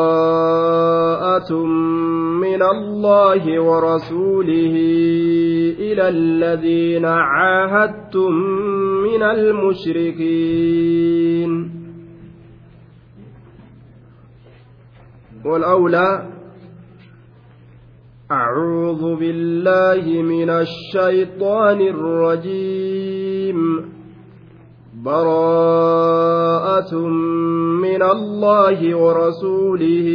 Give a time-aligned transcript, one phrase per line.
[2.42, 4.76] من الله ورسوله
[5.80, 8.34] إلى الذين عاهدتم
[9.04, 10.54] من المشركين.
[15.46, 16.30] والأولى
[18.32, 23.60] أعوذ بالله من الشيطان الرجيم.
[25.04, 26.96] براءة
[27.84, 30.08] من الله ورسوله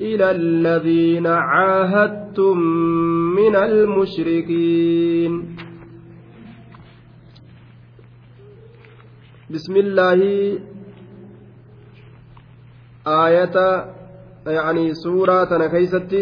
[0.00, 2.58] إلى الذين عاهدتم
[3.36, 5.32] من المشركين.
[9.50, 10.20] بسم الله
[13.06, 13.56] آية
[14.50, 16.20] yaani suuraa tana keeysatti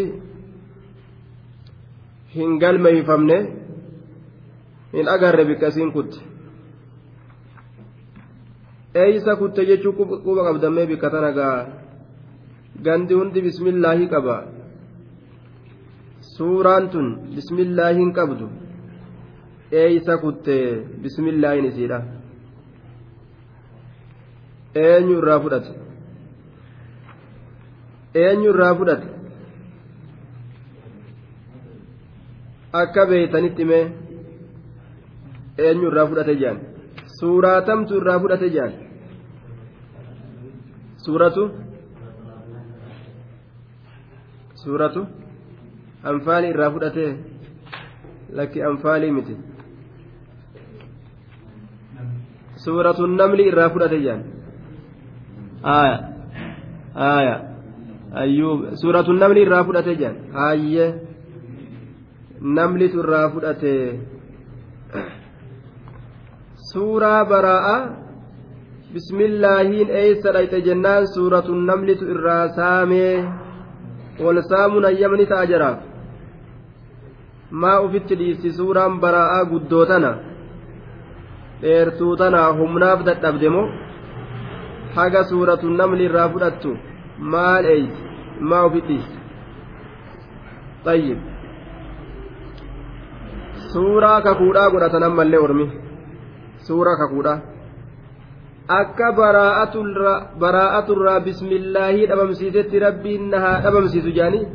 [2.35, 3.37] hin galmeeyfamne
[4.93, 6.19] hin agarre bikkasiin kutte.
[8.95, 9.93] Eeysa kutte jechuu
[10.25, 11.59] quba qabdammee bikka tana gaa?
[12.83, 14.37] Gandi hundi bismillaahi qaba.
[16.37, 18.49] Suuraan tun bismillaahi hin qabdu.
[19.71, 20.55] Eeysa kutte
[21.03, 21.99] bismillaahin isiidha
[24.75, 25.71] eenyu irraa fudhate?
[28.13, 29.07] Eenyu irraa fudhate
[32.81, 33.83] akka beeytanitti mee
[35.65, 36.57] eenyu irraa fudhate jaan
[37.19, 38.73] suuraatamtu irraa fudhate jaan
[41.05, 41.43] suuratu
[44.63, 45.01] suuratu
[46.11, 47.05] anfaali irraa fudhate
[48.39, 49.35] lakki anfaalii miti
[52.65, 54.21] suuratu namli irraa fudhate jaan
[55.77, 55.95] aya
[57.13, 57.35] aya
[58.19, 60.85] ayyuub suuratu namni irraa fudhate jedhan haayye
[62.41, 63.75] namlitu irraa fudhate.
[66.71, 67.75] Suuraa baraa'a
[68.93, 73.15] bismillaahiin eeysa dhayxe jennaan suuratu namlitu irraa saamee
[74.23, 75.79] wal saamuun ayyamni ta'a jiraaf
[77.63, 80.11] maa ufitti dhiisti suuraan baraa'aa guddoo tana?
[81.61, 83.67] Dheertuu tana humnaaf dadhabde moo?
[84.95, 86.71] Haga suuratu namli irraa fudhattu
[87.21, 88.01] maal eeyti
[88.49, 89.17] maa ofii dhiiste
[90.85, 91.19] xayyib
[93.73, 95.67] suuraa kakuudhaa godhatan ammallee ormi.
[96.67, 97.39] Suuraa kakuudhaa.
[98.67, 99.07] Akka
[100.39, 104.47] baraa'aturraa bismillaahii dhabamsiisetti rabbiin nahaa dhabamsiisu jaanii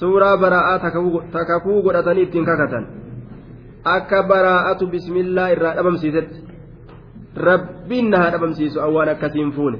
[0.00, 0.78] suuraa baraa'aa
[1.32, 2.84] takakuu godhatanii ittiin kakatan.
[3.84, 6.38] Akka baraa'atu bismillaa irraa dhabamsiisetti
[7.48, 9.78] rabbiin nahaa dhabamsiisu awwaan akkasiin fuune.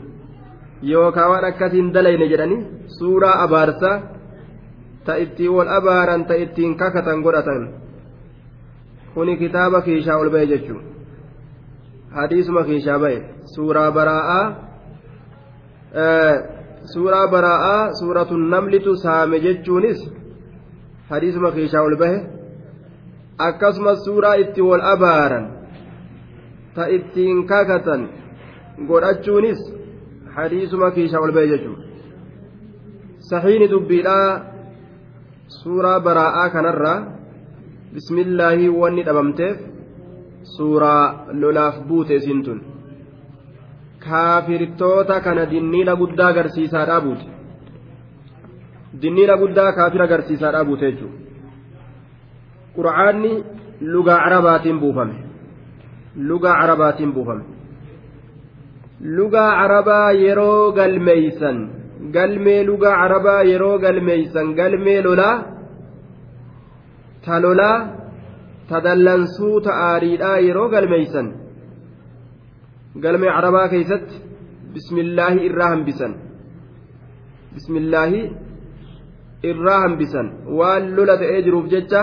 [0.82, 2.66] Yookaan waan akkasiin dalayne jedhanii
[2.98, 3.96] suuraa abaarsaa
[5.04, 7.68] ta ittiin wal abaaran ta ittiin kakatan godhatan
[9.14, 10.82] kuni kitaaba kiishaa ol ba'e jechuun
[12.16, 13.18] hadiisuma kiishaa ba'e
[13.54, 14.46] suuraa baraa'aa
[16.92, 20.00] suuraa baraa'aa suuratun namlitu saame jechuunis
[21.10, 22.18] hadiisuma kiishaa ol bahe
[23.48, 25.46] akkasumas suuraa itti wal abaaran
[26.74, 28.08] ta ittiin kakatan
[28.88, 29.79] godhachuunis
[30.34, 31.84] hadiisuma kiishaa ol bahe jechuudha.
[33.30, 34.28] Saxiini dubbiidhaa
[35.60, 36.98] suuraa baraa'aa kanarraa
[37.94, 39.56] bismillaahii wanni dhabamteef
[40.56, 42.60] suuraa lolaaf buute isiin tun.
[44.06, 47.26] Kaafirtoota kana dinniina guddaa agarsiisaadhaa buute.
[49.02, 51.18] Dinniina guddaa kaafira agarsiisaadhaa buute jechuudha.
[52.76, 53.32] Qura'aanni
[53.92, 55.16] lugaa carabaatiin buufame.
[56.28, 57.59] Lugaa carabaatiin buufame
[59.00, 61.58] lugaa carabaa yeroo galmeeysan
[62.16, 65.36] galmee lugaa carabaa yeroo galmeeysan galmee lolaa
[67.24, 67.76] ta lolaa
[68.68, 71.28] ta dallansuu ta aariidhaa yeroo galmeeysan
[73.04, 74.16] galmee carabaa keeysatti
[74.74, 76.12] bismillaahi irraa hambisan
[77.54, 78.20] bismillaahi
[79.50, 80.26] irraa hambisan
[80.58, 82.02] waan lola ta'ee jiruuf jecha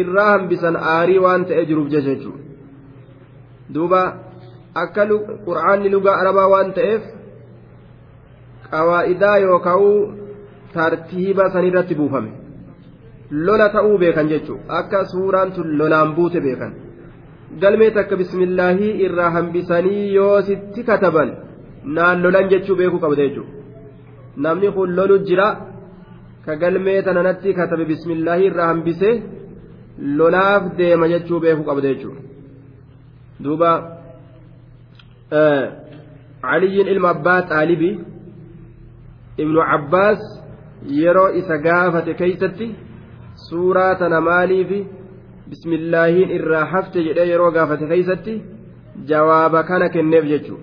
[0.00, 2.42] irraa hambisan aarii waan ta'ee jiruuf jecha jechuudha
[3.74, 4.02] duuba
[4.82, 5.02] akka
[5.46, 7.02] qur'aanni lugaa arabaa waan ta'eef
[8.72, 9.84] qawaa'idaa yookaan
[10.74, 12.30] tartiiba sanirratti buufame.
[13.46, 16.72] Lola ta'uu beekan jechuudha akka suuraan tun lolaan buute beekan.
[17.62, 21.30] Galmee takka bismillaahii irraa hambisanii yoo sitti kataban
[21.96, 23.52] naan lolan jechuu beekuu qabda jechuudha
[24.44, 25.48] namni kun lolu jira
[26.44, 29.14] ka galmee tananatti katabe bismillaahii irraa hambisee
[30.18, 32.22] lolaaf deema jechuu beekuu qabda jechuudha
[33.44, 33.95] duuba.
[36.43, 37.99] علي ilma abbaa xaalibii
[39.43, 40.21] ibnu cabbaas
[41.01, 42.67] yeroo isa gaafate keeysatti
[43.49, 44.79] suuraa tana maaliifi
[45.49, 48.33] bismillaahiin irraa hafte jedhee yeroo gaafate keeysatti
[49.11, 50.59] jawaaba kana kenneef jechuu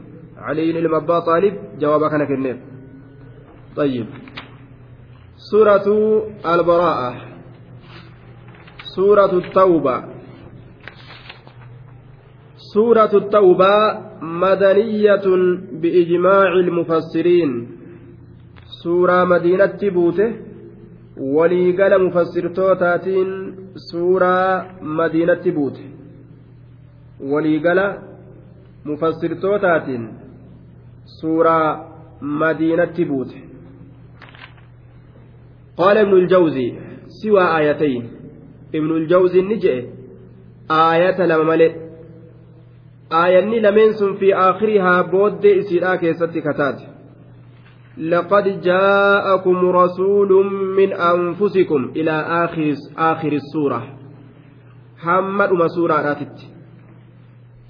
[0.46, 2.58] caliin ilma abbaa xaalib jawaaba kana kenneef
[3.78, 4.06] طيب
[5.50, 5.86] سورة
[6.54, 7.10] البراءة
[8.96, 9.96] سورة التوبة
[12.73, 13.75] سورة التوبة
[14.21, 15.25] مدنية
[15.81, 17.51] بإجماع المفسرين
[18.83, 20.25] suuraa madiinatti buute
[21.35, 23.29] waliigala mufassirtootaatiin
[23.89, 25.83] suuraa madiinatti buute
[27.31, 27.85] waliigala
[28.83, 30.03] mufassirtootaatiin
[31.19, 31.67] suuraa
[32.21, 33.39] madiinatti buute
[35.77, 36.73] قال ابن الجوزي
[37.21, 38.03] سوى آيتين
[38.75, 39.85] ابن الجوزي نجئ
[40.71, 41.82] آية لما ملئ
[43.13, 46.81] آية لمن في آخرها بود إسيرا كيست كتات.
[47.97, 50.45] لقد جاءكم رسول
[50.77, 53.83] من أنفسكم إلى آخر آخر السورة.
[54.97, 56.37] حمد أم سورة راتت.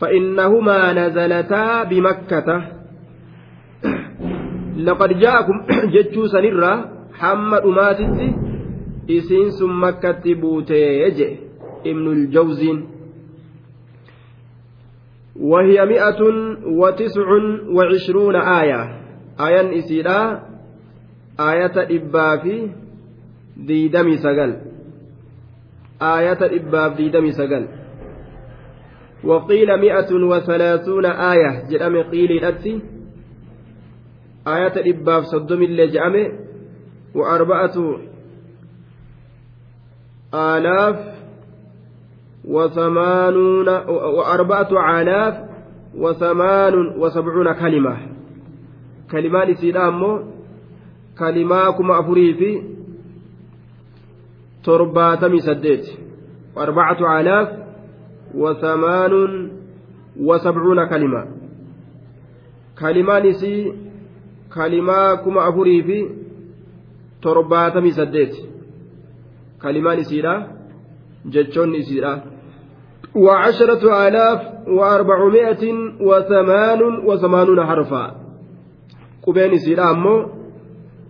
[0.01, 2.47] فإنهما نزلتا بمكة.
[4.77, 5.53] لقد جاءكم
[5.93, 6.73] جتشو سنرة
[7.13, 8.35] حمد أماتت.
[9.09, 11.21] إسين ثم مكة بوتيج.
[11.85, 12.92] ابن الجوزين.
[15.39, 16.21] وهي مئة
[16.65, 17.27] وتسع
[17.75, 18.81] وعشرون آية.
[19.33, 20.45] ayan isiidha
[21.37, 22.69] ayata dhibbaa fi
[23.57, 24.61] diidamii sagal
[25.97, 27.65] ayata dhibbaaf diidamii sagal
[29.23, 31.51] وقيل مئة وثلاثون آية.
[31.71, 32.81] جرم قيل أتي
[34.47, 36.27] آية إباب صدم اللي جأمه
[37.15, 37.75] وأربعة
[40.33, 40.97] آلاف
[42.45, 43.69] وثمانون
[44.17, 45.35] وأربعة آلاف
[45.97, 47.97] وثمان وسبعون كلمة
[51.15, 52.63] kalimaa kuma afurii fi
[54.61, 55.99] torbaatamii saddeet
[56.55, 57.49] arbacatu alaaf
[58.35, 59.51] wasamaanuun
[60.25, 61.27] wasabcuuna kalima
[62.75, 63.73] kalimaan isii
[64.49, 66.11] kalimaa kuma afurii fi
[67.21, 68.49] torbaatamii saddeet
[69.57, 70.33] kalimaan isiidha
[71.32, 72.12] jechoonni isiidha
[73.14, 75.64] وعشرة آلاف وأربعمائة
[76.08, 78.04] وثمان وثمانون حرفا
[79.24, 80.20] qubeen isiidha ammoo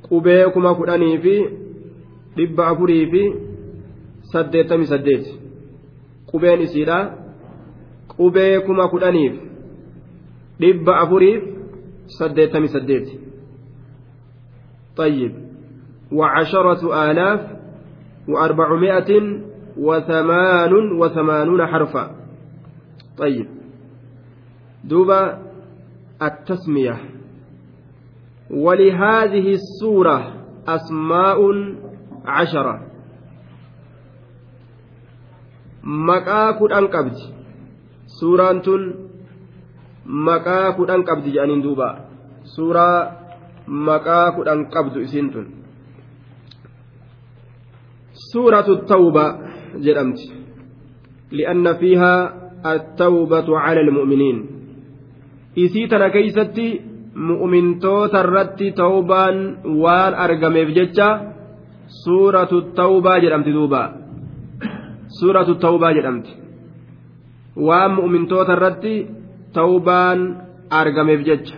[0.08, 1.34] qubee kuma kudhanii fi
[2.36, 3.22] dhibba afurii fi
[4.32, 5.24] saddeettamii saddeet
[6.30, 6.98] qubeen isiidha
[8.16, 9.34] qubee kuma kudhaniif
[10.60, 11.42] dhibba afuriif
[12.18, 13.08] saddeettamii saddeet
[14.96, 15.32] طيب
[16.12, 17.40] وعشرة آلاف
[18.28, 19.10] وأربعمائة
[19.77, 22.11] وثمان وثمانون حرفا
[23.17, 23.47] طيب
[24.83, 25.39] دوبا
[26.21, 26.97] التسمية
[28.51, 30.33] ولهذه السورة
[30.67, 31.39] أسماء
[32.25, 32.93] عشرة
[40.03, 42.07] maqaa kudhan qabdi jedhaniin duuba
[42.55, 43.11] suuraa
[43.67, 45.47] maqaa kudhan qabdu isiin tun
[48.31, 49.25] suuratu tawba
[49.86, 50.24] jedhamti
[51.36, 52.20] li'anna fiihaa
[52.72, 54.38] attawbatu cala almu'miniin
[55.64, 56.66] isii tana keeysatti
[57.28, 59.36] mu'mintoota irratti tawbaan
[59.82, 61.08] waan argameef jecha
[62.02, 63.82] suuratu tawbaa jedhamti duuba
[65.18, 66.32] suuratu tawbaa jedhamti
[67.68, 68.94] waan mu'mintoota irratti
[69.58, 70.20] tawbaan
[70.80, 71.56] argameef jecha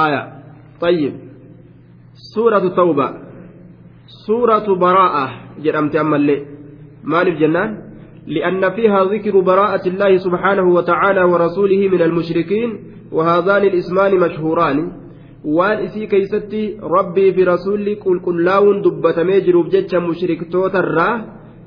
[0.00, 0.22] aaya
[0.80, 1.14] طيب
[2.34, 3.08] سورة التوبة
[4.26, 5.26] سورة براءة
[5.63, 6.45] جرمت أما اللي
[7.03, 7.69] مالف جنان
[8.27, 12.69] لأن فيها ذكر براءة الله سبحانه وتعالى ورسوله من المشركين
[13.11, 15.05] وهذان الاسمان مشهوران
[15.85, 16.61] isii keeysatti
[16.95, 20.81] rabbii fi rasulli qulqullaa'uun dubbatamee jiruuf jecha mushriktoota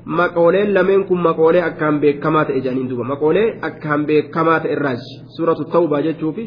[0.05, 5.65] maqooleen lameen kun maqoolee akkaan beekamaa ta'e jedhaniin duuba maqoolee akkaan beekamaa ta'e irraaji suuratu
[5.75, 6.45] tawbaa jechuu fi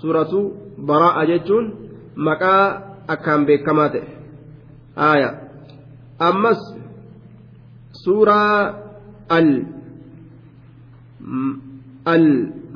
[0.00, 0.40] suuratu
[0.90, 1.66] baraa'a jechuun
[2.28, 2.64] maqaa
[3.14, 4.04] akkaan beekamaa ta'e
[4.96, 5.30] haaya
[6.30, 6.60] ammas
[8.04, 8.74] suuraa
[9.28, 9.48] al
[12.06, 12.26] al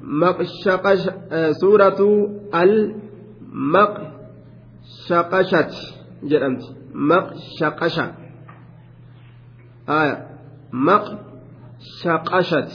[0.07, 1.03] مقشقش
[1.61, 2.01] سورة
[2.55, 4.03] المقشقشة
[6.23, 6.63] جرمت
[6.95, 8.15] مقشقشة.
[9.89, 10.27] آية.
[10.73, 12.69] مقشقشة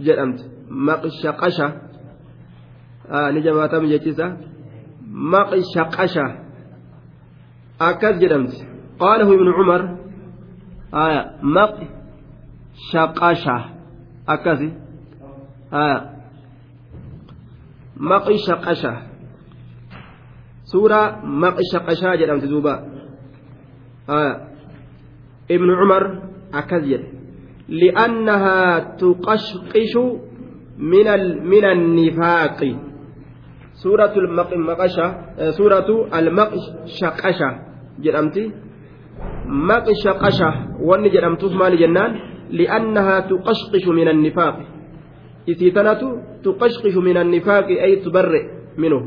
[0.00, 1.80] جرمت مقشقشة.
[3.10, 4.36] آه نجمع تم جتسا
[5.12, 6.38] مقشقشة.
[7.80, 8.52] أكد جرمت
[8.98, 9.30] قاله
[10.92, 11.22] عمر آية
[12.92, 13.64] مقشقشة
[14.28, 14.72] أكد
[15.72, 16.12] آية
[17.96, 18.92] maqi shaqasha
[20.64, 22.74] suuraa maqshaqashaa jedhamti duuba
[25.48, 26.04] ibnu cumar
[26.52, 27.08] akkas jedhe
[27.68, 30.04] li'annahaa tuqashqishu
[31.52, 32.72] min annifaaqi
[33.82, 35.06] suuratu almaqasha
[35.56, 37.48] suuratu almaqshaqasha
[38.04, 38.44] jedhamti
[39.69, 40.49] maqshaqasha
[40.89, 42.11] wanni jedhamtuuf maali jennaan
[42.59, 44.65] li'annahaa tuqashqishu min annifaaqi
[45.53, 46.07] isii tanatu
[46.43, 48.41] tuqashqishu min annifaaqi ay tubarre
[48.77, 48.99] minu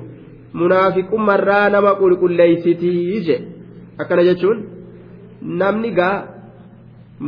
[0.63, 3.37] munaafiqummarraa nama qulqulleeysitii je
[3.99, 4.59] akkana jechuun
[5.63, 6.17] namni gaa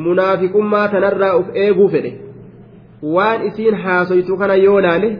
[0.07, 2.12] munaafiqummaa tanarraa uf eeguu fedhe
[3.15, 5.11] waan isiin haasoytu kana yoo laale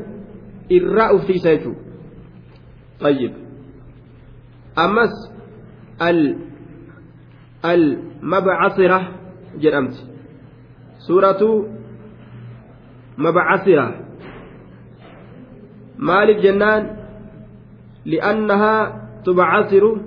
[0.79, 1.91] irraa uftiisa jechuudha
[3.03, 3.33] طيب
[4.79, 5.15] أمس
[7.74, 9.00] المبعثرة
[9.60, 9.94] جرمت
[11.08, 11.66] سورة
[13.18, 13.88] مبعثرة.
[15.98, 16.98] مالك جنان
[18.06, 20.02] لأنها تبعثر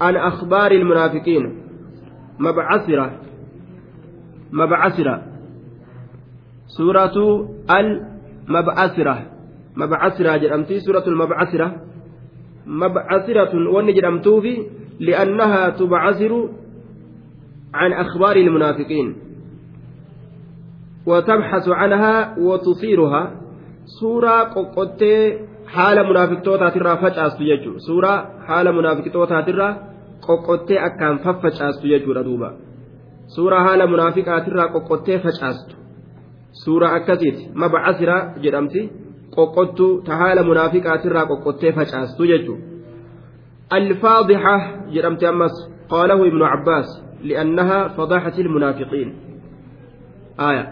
[0.00, 1.44] عن أخبار المنافقين.
[2.38, 3.20] مبعثرة.
[4.52, 5.22] مبعثرة.
[6.66, 7.16] سورة
[7.70, 9.16] المبعثرة.
[9.76, 11.68] مبعثرة جرمتي سورة المبعثرة.
[12.66, 14.66] مبعثرة ون جرمتو في
[15.00, 16.48] لأنها تبعثر
[17.74, 19.16] عن أخبار المنافقين
[21.06, 23.40] وتبحث عنها وتصيرها
[24.00, 25.02] سورة قطة
[25.74, 29.72] haala munaafiqtootaatirraa facaastu jechuudha suuraa haala munaafiqtootaatirraa
[30.26, 32.52] qoqqottee akkaan faffacaastu jechuudha duuba
[33.36, 35.76] suuraa haala munaafiqaatirraa qoqqottee facaastu
[36.62, 38.84] suuraa akkasiiti mabacasiraa jedhamti
[39.36, 42.75] qoqqottuu ta haala munaafiqaatirraa qoqqottee facaastu jechuudha
[43.70, 44.54] alfaadixa
[44.94, 45.54] jedhamti ammas
[45.90, 46.88] qaalahu ibnu cabbaas
[47.22, 49.12] li'annahaa fadaxati ilmunaafiqiin
[50.40, 50.64] آية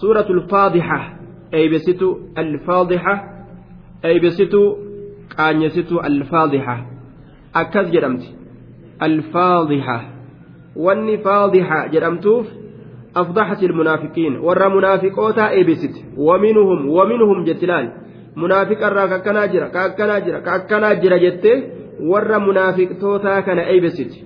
[0.00, 1.18] سورة الفاضحة
[1.54, 3.34] أي بستو الفاضحة
[4.04, 4.78] eeybesitu
[5.36, 6.76] qaanyesitu alfaadixa
[7.54, 8.28] akkas jedhamti
[9.06, 10.00] alfaadixa
[10.76, 12.46] wanni faadixa jedhamtuuf
[13.14, 17.88] afdaxati ilmunaafiqiin warra munaafiqootaa eeybesite waminuhum waminuhum jetti laal
[18.36, 21.18] munaafiqarraa ka akkanaa jira ka akkanaa jira
[22.00, 24.16] warra munaafiqtootaa kana eeybesite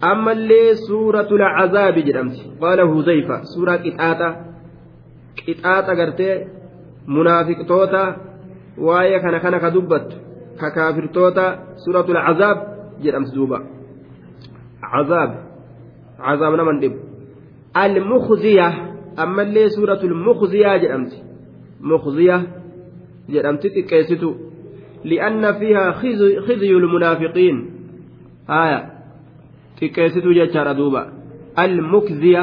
[0.00, 4.28] ammallee suuratul cazaabi jedhamti qaala huzayfa suuraa qixaaxa
[5.46, 6.34] qixaaxa gartee
[7.16, 8.02] munaafiqtoota
[8.86, 10.16] waa'ee kana kana ka dubbattu
[10.60, 11.44] ka kaafirtoota
[11.84, 12.58] suuratul cazaab
[13.04, 13.58] jedhamti duuba
[14.92, 15.30] cazaab
[16.26, 16.98] cazaab naman dhibu
[17.84, 18.68] almukziya
[19.16, 21.18] ammallee suuratul mukziyaa jedhamti
[21.90, 22.36] mukziya
[23.34, 24.28] jedhamti xiqqeessitu
[25.10, 25.92] li'anna fiihaa
[26.46, 27.56] khizyu lmunaafiqiin
[28.46, 28.78] haya
[29.78, 31.02] xiqqeessitu jechaadha duuba
[31.64, 32.42] almukziya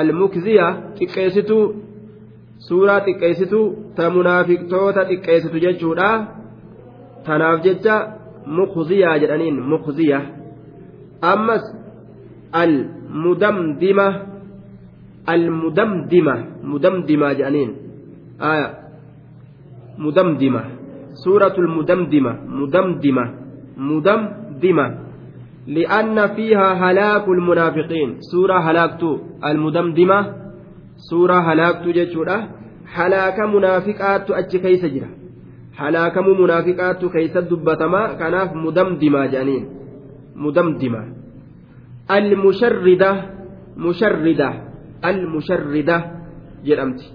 [0.00, 0.66] almukziya
[0.98, 1.58] xiqqeessitu
[2.68, 3.60] suuraa xiqqeessitu
[3.96, 6.08] ta munaafiqtoota xiqqeessitu jechuudha
[7.26, 7.94] tanaaf jecha
[8.58, 10.20] mukziyaa jedhaniin mukziya
[11.32, 11.64] ammas
[12.62, 14.06] almudamdima
[15.34, 16.34] almudamdima
[16.72, 17.72] mudamdima jedhaniin
[18.50, 18.68] aya
[20.04, 20.62] mudamdima
[21.12, 23.24] suuratul mudamdima mudamdima
[23.76, 24.86] mudamdima
[25.66, 29.10] لأن فيها هلاك المنافقين سورة هلاكتو
[29.44, 30.18] المدمدمة
[31.08, 32.36] suuraa halaaktu jechuudha
[32.94, 35.08] halaaka munaafiqaattu achi keeysa jira
[35.80, 39.64] halaakamuu munaafiqaattu keeysa dubbatamaa kanaaf mudamdimaa jedhaniin
[40.44, 41.00] mudamdima
[42.16, 43.10] almusharrida
[43.86, 44.48] musharrida
[45.10, 45.96] almusharrida
[46.68, 47.06] jedhamti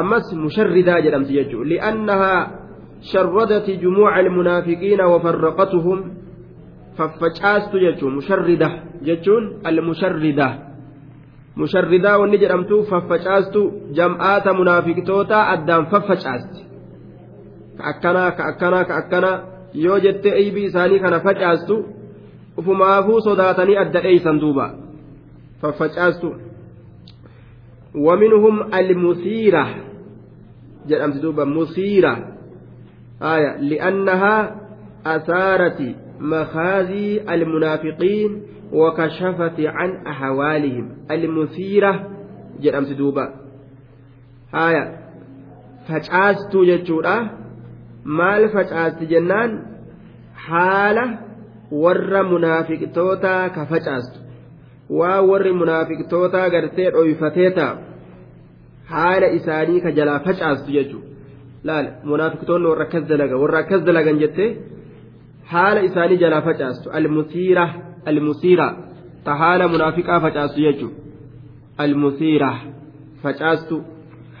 [0.00, 2.40] ammas musharridaa jedhamti jechuudha li'annahaa
[3.02, 6.14] شردت جموع المنافقين وفرقتهم
[6.98, 8.68] ففجأست جتون مشردة
[9.02, 10.58] جتون المشردة
[13.96, 16.60] jam'aata munaafiqtoota addaan faffacaasti
[17.76, 19.38] ka akkanaa ka akkanaa ka akkanaa
[19.74, 21.84] yoo jettee eybii isaanii kana facaastu
[22.56, 24.66] ufumaafuu sodaatanii adda dheeysan duuba
[25.60, 26.28] faffacaastu
[27.94, 29.64] ومنهم المثيرة
[30.88, 32.31] جرمت دوبا مثيرة
[33.22, 34.56] آية لأنها
[35.06, 42.08] أثارت مخازي المنافقين وكشفت عن أحوالهم المثيرة
[44.52, 44.82] haya
[45.88, 47.14] facaastuu jechuudha
[48.18, 49.54] maal facaasti jennaan
[50.48, 51.04] haala
[51.84, 54.18] warra munaafiqtootaa ka facaastu
[54.98, 57.78] waa warri munaafiqtootaa gartee dhoyfatee ta'a
[58.92, 61.11] haala isaanii ka jalaa facaastu jechuudha
[61.68, 64.50] laal munaafiqtoonni warra akkas dalagan warra akkas dalagan jettee
[65.52, 67.64] haala isaanii jalaa facaastu almusiira
[68.10, 68.68] almusiira
[69.24, 70.96] ta haala munaafiqaa facaastu jechuudha
[71.84, 72.50] almusiira
[73.22, 73.76] facaastu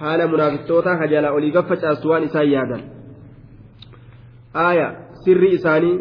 [0.00, 2.82] haala munaafiqtootaa ka jalaa olii gaf facaastu waan isaan yaadan
[4.66, 4.88] aaya
[5.24, 5.96] sirri isaanii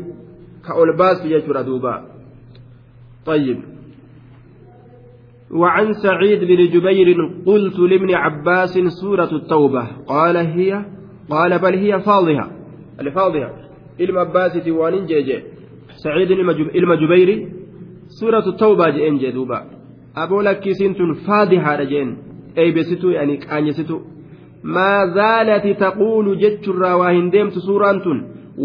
[0.66, 1.94] ka ol baastu jechuudha duuba
[3.26, 3.60] طيب
[5.52, 7.08] وعن سعيد بن جبير
[7.46, 10.86] قلت لابن عباس سورة التوبة قال هي
[11.30, 12.52] قال بل هي فاضحة
[13.00, 13.52] الفاضحة
[15.08, 15.44] jeeje
[16.04, 16.40] saciidin
[16.74, 17.36] ilma jubayri
[18.20, 19.58] suuratu tawbaa je'een jee duuba
[20.24, 22.10] aboo lakkisiin tun faadihaadha jeen
[22.62, 23.96] eeybesituu yani qaanyesitu
[24.76, 28.20] maa zaalati taquulu jechurraa waa hin deemtu suuraan tun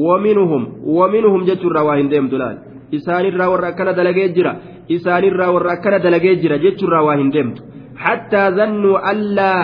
[0.07, 0.63] waminhum
[0.99, 2.57] waminhum jechurraa waa hin deemtu laal
[2.99, 4.53] isaanirraa warra akkana dalagee jira
[4.97, 7.63] isaanirraa warra akkana dalagee jira jechurraa waa hin deemtu
[8.05, 9.63] hattaa zannuu allaa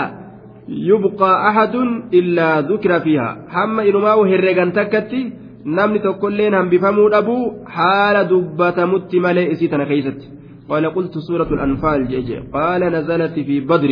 [0.69, 5.33] yubqaa ahadun illaa dukira fiiha hamma inumaa herregan takkatti
[5.65, 12.39] namni tokkolleen hambifamuu dhabuu haala dubbatamutti malee isii tana keeysatti قال قلت سورة الأنفال جيجي
[12.39, 13.91] قال نزلت في بدر.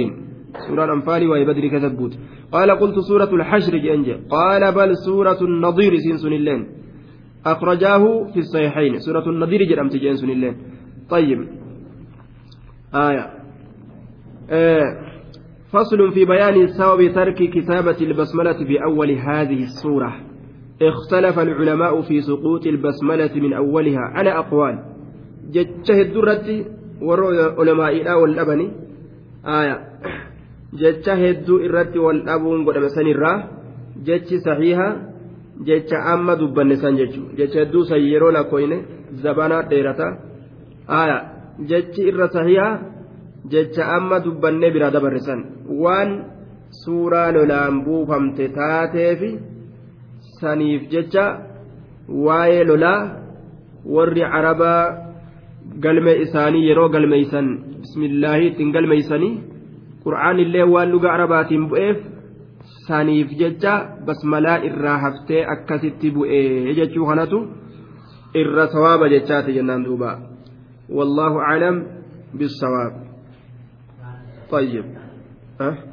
[0.68, 2.18] سورة الأنفال وهي بدر كتبوت
[2.52, 6.66] قال قلت سورة الحشر جيجي قال بل سورة النضير سنسن اللين.
[7.46, 8.98] أخرجاه في الصحيحين.
[8.98, 10.56] سورة النضير جرمت جنسن اللين.
[11.10, 11.48] طيب.
[12.94, 13.30] آية.
[14.50, 15.10] آه.
[15.72, 20.12] فصل في بيان سبب ترك كتابة البسملة في أول هذه السورة.
[20.82, 24.84] اختلف العلماء في سقوط البسملة من أولها على أقوال.
[25.50, 26.64] جتشة الدرة
[27.58, 28.70] علماء والأبني.
[29.46, 29.78] آية.
[30.72, 33.44] جتشة الدرة والأبون قد مسن الراه
[34.04, 35.10] جتش صحيحة.
[36.40, 38.84] dubbanne san jechuun jecha hedduu san yeroo lakkoyne
[39.22, 40.18] zabanaa dheerata
[40.88, 41.16] aya
[41.66, 42.80] jechi irra sahihaa
[43.49, 45.40] jecha amma dubbannee bira dabarre san.
[45.82, 46.11] Waan
[46.85, 49.30] suuraa lolaan buufamte taateefi
[50.40, 51.25] saniif jecha
[52.26, 53.00] waa'ee lolaa
[53.94, 54.82] warri carabaa
[55.85, 57.49] galme isaanii yeroo galmeeysan
[57.82, 59.32] bismillaahi ittiin galmeeysanii
[60.04, 61.99] qur'aan illee waan luga arabaatiin bu'eef
[62.87, 63.75] saniif jecha
[64.06, 67.38] basmalaa irraa haftee akkasitti bu'ee jechuu kanatu
[68.40, 70.11] irra sawaaba jechaati jennaan duuba.
[70.97, 71.76] Wallaahu aclam
[72.38, 73.10] bisawaab
[74.50, 74.84] طيب
[75.60, 75.90] أه؟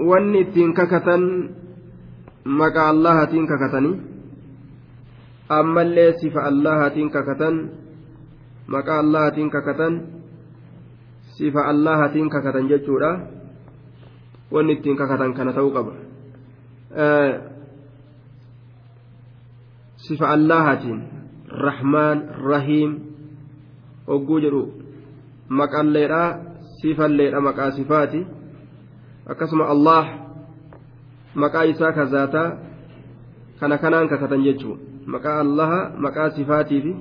[0.00, 1.52] wanni ittiin kakatan
[2.44, 4.00] maqaa allahatiin kakatanii
[5.48, 7.70] ammallee sifa allahatiin kakatan
[8.66, 10.02] maqaa allahatiin kakatan
[11.36, 13.12] sifa allahatiin kakatan jechuudha
[14.52, 15.92] wanni ittiin kakatan kana ta'uu qaba
[19.96, 21.00] sifa allahatiin
[21.50, 22.90] rahmaan rahiim
[24.08, 24.79] hogguu jedhu
[25.58, 26.22] maqalleedha
[26.80, 28.20] sifalleedha maqaa sifaati
[29.32, 30.04] akkasuma allah
[31.34, 32.48] maqaa isaa kazaataa
[33.60, 36.92] kana kanaan kakatan jechuun maqaa allaha maqaa sifaatii fi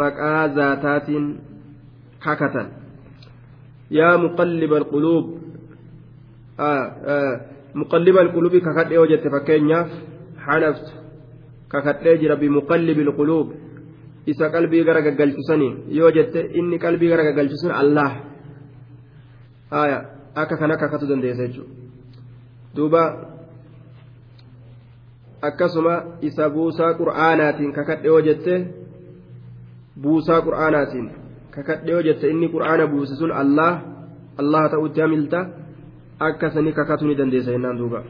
[0.00, 1.26] maqaa zaataatiin
[2.24, 2.68] kakatan
[3.98, 5.26] yaa muqalliba alquluub
[7.82, 9.90] muqalliba alquluubi kakadhe yoo jette fakkeenyaaf
[10.46, 10.92] halaftu
[11.74, 13.48] kakadhee jira bimuqallibi alquluub
[14.27, 18.11] isa qalbii gara gaggalchisanii yoo jette inni qalbii gara gaggalchisun allah
[20.35, 21.73] akka kan akka akkatu dandeessa jechuudha
[22.75, 23.03] duuba
[25.41, 28.53] akkasuma isa buusaa qur'aanaatiin kakadhe yoo jette
[30.01, 31.07] buusaa qur'aanaatiin
[31.55, 33.81] kakadhe yoo jette inni qur'aana buuse sun allah
[34.41, 35.47] allah ta'utti hamilta
[36.19, 38.03] akka sanii kakatu ni dandeessa jennaan duuba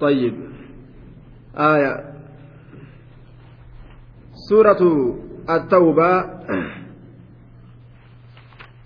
[0.00, 0.34] طيب
[1.56, 2.09] آية
[4.49, 4.81] سورة
[5.49, 6.11] التوبة.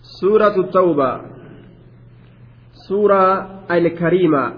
[0.02, 1.22] سورة التوبة.
[2.88, 3.24] سورة
[3.72, 4.54] الكريمة.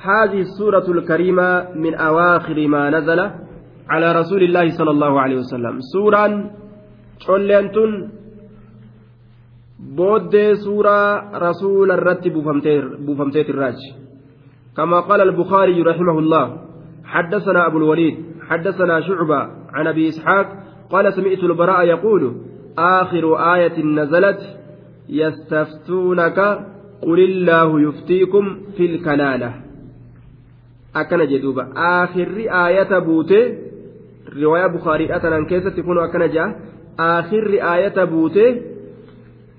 [0.00, 3.20] هذه السورة الكريمة من أواخر ما نزل
[3.88, 5.74] على رسول الله صلى الله عليه وسلم.
[5.92, 6.50] سورة
[7.18, 7.92] شلنتن
[9.96, 11.00] بود سورة
[11.38, 12.32] رسول الرتب
[13.06, 13.80] بوفمتيت الراج
[14.76, 16.46] كما قال البخاري رحمه الله.
[17.04, 18.29] حدثنا أبو الوليد.
[18.50, 20.46] حدثنا شعبة عن أبي إسحاق
[20.90, 22.36] قال سمعت البراء يقول
[22.78, 24.40] آخر آية نزلت
[25.08, 26.38] يستفتونك
[27.02, 29.54] قل الله يفتيكم في الكلالة.
[30.96, 32.28] أكن جدوبا آخر
[32.66, 33.58] آية بوتي
[34.42, 36.60] رواية بخاري أتنا كيسة تكون أكن جاء؟
[36.98, 38.62] آخر آية بوتي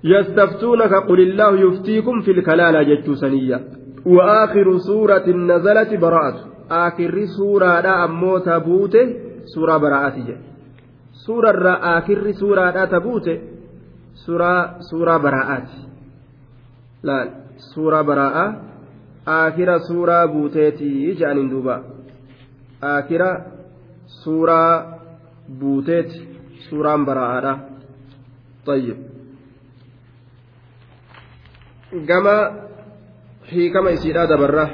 [0.04, 3.60] يستفتونك قل الله يفتيكم في الكلالة جتو سنية
[4.06, 6.51] وآخر سورة نزلت براءة.
[6.80, 9.02] akirri suuraadha ammoo tabuute
[9.54, 10.44] suuraa bara'aati jedhe
[11.26, 13.34] suurarraa akirri suuraadha tabuute
[14.24, 15.78] suuraa bara'aati.
[17.04, 17.30] Laal
[17.74, 18.48] suuraa bara'aa
[19.26, 21.76] akira suuraa buuteetii jedhaniin duuba.
[22.82, 23.30] Akira
[24.24, 25.00] suuraa
[25.60, 26.18] buuteeti
[26.70, 27.54] suuraan bara'aadha.
[28.66, 28.98] Tayyib.
[32.08, 32.36] Gama
[33.52, 34.66] hiikama isiidhaa dabarra.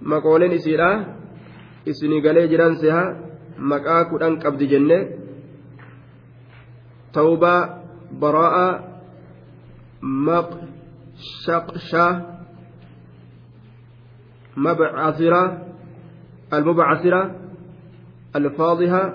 [0.00, 0.90] Maqooleen isiidha
[1.90, 3.04] isinii galee jiran seha
[3.70, 4.98] maqaa kudhan qabdi jenne
[7.12, 7.60] tawbaa
[8.20, 8.66] baraa'a
[10.28, 12.04] maqshaqsha
[14.56, 15.62] مبعثرة
[16.52, 17.36] المبعثرة
[18.36, 19.14] الفاضحة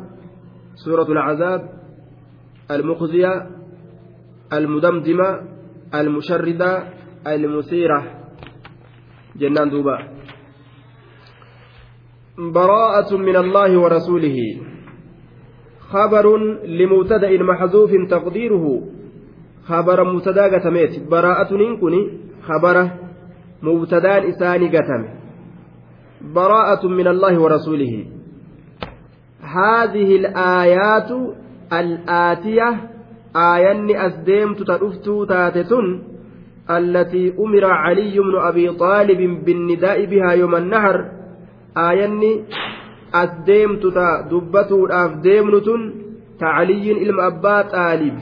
[0.76, 1.62] سورة العذاب
[2.72, 3.50] المخزية
[4.54, 5.42] المدمدمة
[5.96, 6.84] المشردة
[7.28, 8.00] المثيرة
[9.36, 10.15] جنان دوبا
[12.38, 14.38] براءة من الله ورسوله.
[15.90, 18.82] خبر لمبتدأ محذوف تقديره.
[19.66, 21.10] خبر مبتدأ قتميت.
[21.10, 22.10] براءة ننكني
[22.44, 22.90] خبر
[23.64, 25.06] مبتدان إساني قتم.
[26.36, 28.06] براءة من الله ورسوله.
[29.42, 31.12] هذه الآيات
[31.74, 32.70] الآتية
[33.36, 36.02] آياني أسديمت تدفتو تاتتن
[36.70, 41.15] التي أمر علي بن أبي طالب بالنداء بها يوم النهر.
[41.77, 42.45] آياني
[43.15, 43.85] أسديمت
[44.31, 45.69] دبتو أفديمنت
[46.41, 48.19] تعلي إلم أبا طالب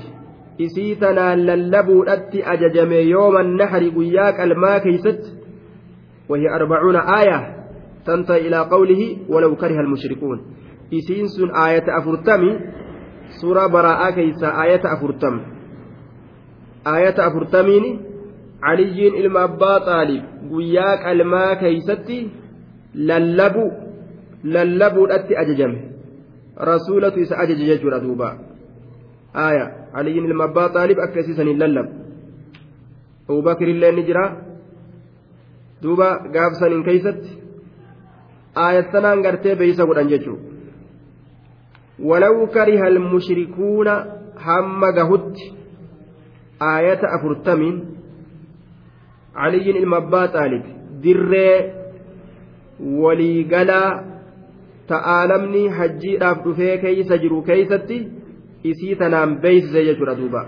[0.59, 5.39] isii tanaan lallabuudhatti ajajame yooma nahari guyyaa qalmaa keeysatti
[6.29, 7.57] وهي أربعون آية
[8.07, 10.39] تنتهي إلى قوله ولو كره المشركون
[10.95, 12.61] إسين سن آية أفرتمي
[13.41, 15.41] سورة براءة كيسا آية أفرتم
[16.87, 18.01] آية أفرتمين
[18.63, 20.23] علي إلما أبا طالب
[20.53, 22.31] قياك الماء كيستي
[22.95, 23.71] للبو
[24.45, 25.73] للبو الأتي أججم
[26.61, 28.39] رسولة إسا أجج يجور دوبا
[29.37, 31.89] آية علي إلما أبا طالب أكسيسا للب
[33.31, 34.25] أبو بكر الله نجرا
[35.83, 37.23] دوبا قافسا كيست
[38.57, 40.37] آية سنان قرتي بيسا قد أنججو
[42.09, 43.89] ولو كره المشركون
[44.47, 45.35] هم قهد
[46.63, 47.77] آية أفرتمين
[49.37, 51.82] علي المبا طالب dirree
[52.80, 54.04] waliigalaa
[54.88, 57.98] ta'aalamni hajjiidhaaf dhufee keeysa jiru keeysatti
[58.64, 60.46] isii tanaan beeysise jechuudha duuba.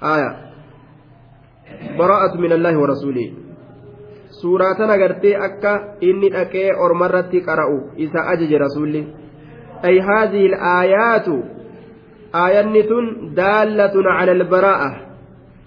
[0.00, 0.30] Aya.
[1.98, 3.28] Baraa'atu min allaahi wa rasuulii.
[4.40, 9.06] Suuraa tana gartee akka inni dhaqee ormarratti qara'u isa ajaje rasuulli.
[9.82, 11.36] Ay haadihi ilaayaatu
[12.32, 14.90] aayanni tun daallatun cala albaraa'a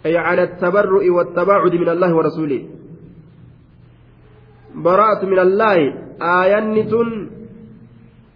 [0.05, 2.61] ay cala altabarru'i wattabaacudi min allaahi wa rasuulih
[4.75, 7.09] baraa'atu min allaahi aayanni tun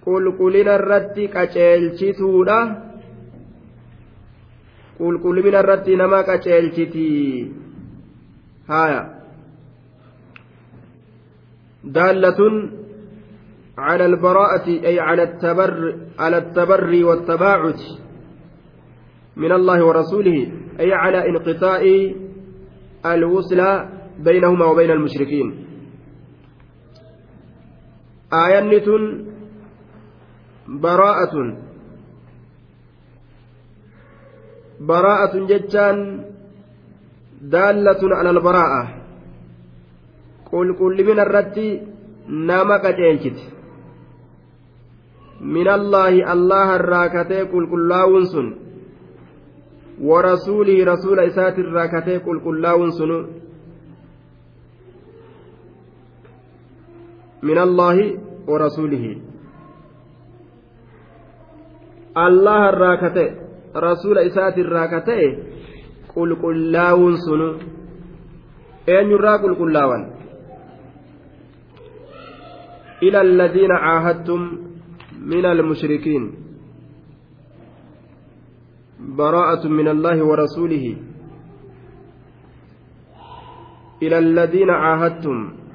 [0.05, 2.59] qulqullina irratti qaceelchituudha
[4.97, 7.07] qulqullina irratti nama qaceelchiti
[8.67, 9.01] haya
[11.83, 12.77] daallatun
[13.77, 17.79] على البراءة أي على التبر على التبري والتباعد
[19.37, 21.81] من الله ورسوله أي على انقطاع
[23.05, 25.66] الوصلة بينهما وبين المشركين
[28.31, 29.03] aayanni tun
[30.67, 31.67] baraa'atun
[34.79, 35.97] baraa'atun jechaan
[37.51, 38.83] daallatun alal baraa'a.
[40.51, 41.67] Qulqullimina irratti
[42.27, 43.43] nama qaceelchiti
[45.41, 48.47] minallaahi allaha irraa katee qulqullaawun sun.
[50.09, 53.19] Warasuulihi rasuula isaati irraa katee qulqullaawun sunu.
[57.43, 57.97] من الله
[58.47, 59.05] ورسوله.
[62.17, 63.27] الله الراكتي
[63.75, 65.21] رسول إسات الراكتي
[66.15, 67.41] قل كلاون سن
[68.89, 70.01] أين يرى قل كلاون
[73.03, 74.41] إلى الذين عاهدتم
[75.21, 76.23] من المشركين.
[78.99, 80.85] براءة من الله ورسوله.
[84.01, 85.66] إلى الذين عاهدتم.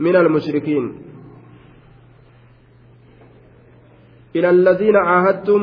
[0.00, 0.84] من المشركين.
[4.36, 5.62] إلى الذين عاهدتم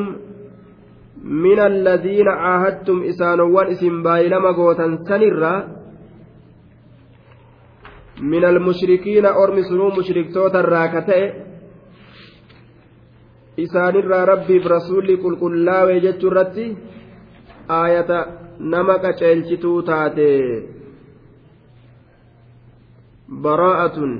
[1.24, 5.54] من الذين عاهدتم إسانوان إسم بايلما قوتا سنرا
[8.32, 11.20] من المشركين أرمي سنو مشركتوت الراكتة
[13.58, 16.76] إسان الرا ربي برسولي قل قل لا ويجت الرتي
[17.70, 18.10] آية
[18.60, 20.77] نمك تشيلشتو تاتي.
[23.28, 24.18] براءة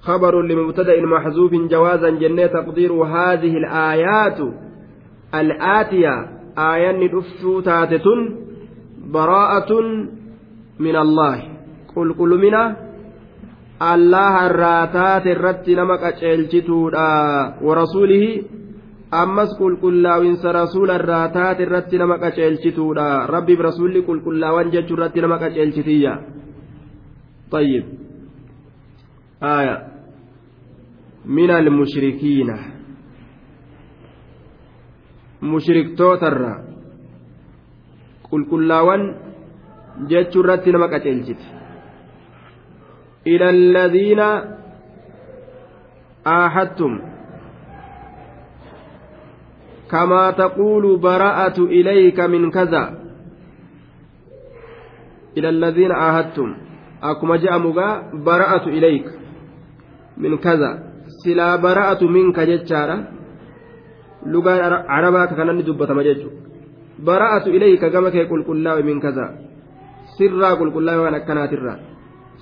[0.00, 4.38] خبر لمبتدأ محذوف جوازا جنة تقدير هذه الآيات
[5.34, 8.06] الآتية آية ندفتو تاتة
[9.06, 9.72] براءة
[10.80, 11.54] من الله
[11.94, 12.62] qulqullumina
[13.92, 17.06] allaha irraa taate irratti nama qaceelchituudha
[17.66, 18.30] warasuulihi
[19.22, 26.14] ammas qulqullaawinsa rasuula irraa taate irratti nama qaceelchituudha rabbiif rasuulli qulqullaawan jechuu irratti nama qaceelchitiyya
[27.54, 27.84] طيب
[29.42, 29.76] آية
[31.24, 32.48] من المشركين
[35.42, 36.74] مشركتوتا الرّ
[38.34, 39.02] qulqullaawwan
[40.10, 41.46] jechuu irratti nama qaceelchiti
[43.32, 44.26] ila alladhiina
[46.32, 46.98] aahadtum
[49.92, 52.82] kamaa taquulu bara'atu ilayka min kaza
[55.38, 56.50] ila alladhiina aahadtum
[57.03, 59.11] akkuma je'amugaa bara'atu ilayka
[60.17, 60.69] min kaza
[61.23, 62.97] silaa bara'atu minka jechaadha
[64.25, 66.39] lugaan arabaa ka kananni dubbatama jechuudha
[66.99, 69.25] bara'atu ilayka gama kee qulqullaa'e min kaza
[70.17, 71.77] sirraa qulqullaa'e waan akkanaatirraa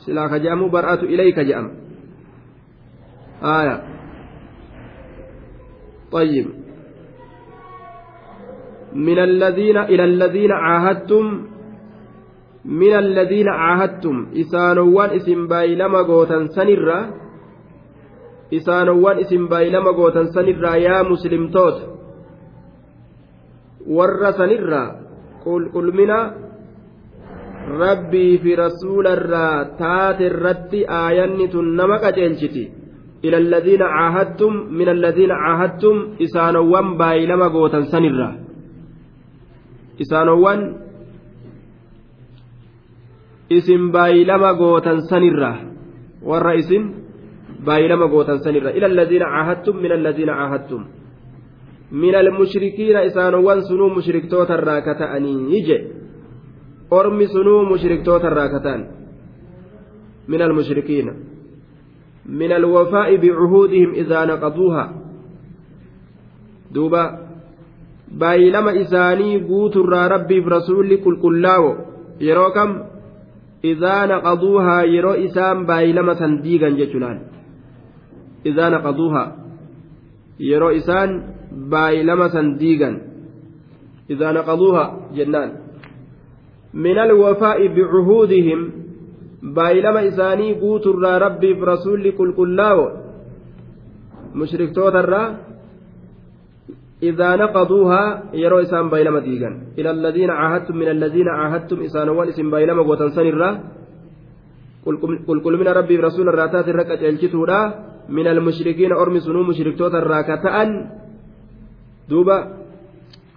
[0.06, 1.88] silaa ka je'amu bara'atu ilayka je'ama
[3.44, 3.84] آية
[6.12, 6.48] طيب
[8.94, 11.48] من الذين إلى الذين عاهدتم
[12.65, 17.01] من الذين عاهدتم إسانوان اسم بايلما قوتا سنرا
[18.55, 21.93] إسانوان اسم بايلما قوتا سنرا يا مسلم توت
[23.87, 24.95] warra sanirraa
[25.45, 26.19] qulqullina
[27.83, 32.65] rabbii fi rasuularraa taate irratti aayanni tun nama qaceelchiti
[33.27, 35.97] ila alladhiina caahadtum min alladhiina caahadtum
[36.27, 38.35] isaanowwan baay'ilama gootan sanirraa
[40.05, 40.61] isaanowwan
[43.59, 45.59] isin baay'ilama gootan sanirraa
[46.31, 46.83] warra isin
[47.67, 50.83] baay'ilama gootan sanirraa ila alladhiina caahadtum min alladhiina caahadtum
[51.93, 55.79] من المشركين إسانوان سنو مشركتوت الراكتأني يجي
[56.93, 58.81] أرمي سنو مشركتوت الراكتان
[60.29, 61.07] من المشركين
[62.27, 64.85] من الوفاء بعهودهم إذا نقضوها
[66.73, 67.05] دوبا
[68.21, 71.71] baay'ilama isaanii guuturraa rabbiif rasuulli qulqullaa'o
[72.21, 72.51] yeroo
[73.63, 77.21] kam idaa naqaduuhaa yeroo isaan baay'ilama san diigan jechuudhaan
[78.45, 79.33] idaa naqaduuhaa
[80.39, 81.23] yeroo isaan
[81.71, 83.01] baay'ilama san diigan
[84.09, 85.51] idaa naqaduuha jennaan
[86.73, 88.73] min alwafaa'i bicuhuudihim
[89.55, 92.87] baay'ilama isaanii guuturraa rabbiif rasuulli qulqullaawo
[94.35, 95.03] mushriktoota
[97.03, 99.55] إذا نقضوها يروا إسان بايلما ديغان.
[99.79, 103.51] إلى الذين عاهدتم من الذين عاهدتم إسان والإسم بايلما وتنسن الرا
[104.87, 107.61] قل قل من ربي رسول الراتات الركة الجتورا
[108.09, 110.91] من المشركين أرمي سنو مشركتوت الراكتان
[112.09, 112.39] دوبا.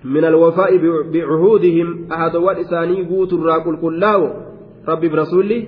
[0.05, 0.71] من الوفاء
[1.13, 1.87] بعهودهم.
[2.11, 4.21] أحدوان إساني قوت الراقل كلاو
[4.87, 5.67] ربي برسولي.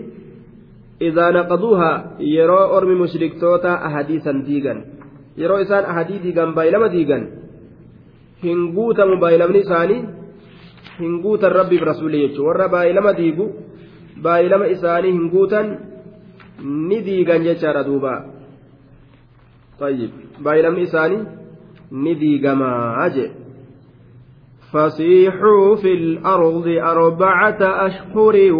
[1.01, 4.86] إذا نقضوها يرو أرمي مشرك توتا أحاديثا ديغا
[5.38, 6.33] يرو إسان أحادي
[8.43, 10.02] hin guutamu baay'ilamni isaanii
[11.00, 13.47] hin guutan rabbiif rasuulii jechuudha warra baay'ilama diigu
[14.28, 15.73] baay'ilama isaanii hin guutan
[16.89, 18.13] ni diigan jechaadha duuba.
[20.43, 21.21] Baay'ilamni isaanii
[21.91, 23.32] ni diigamaa jee.
[24.73, 28.53] فصيحوا في الأرض أربعة أشهر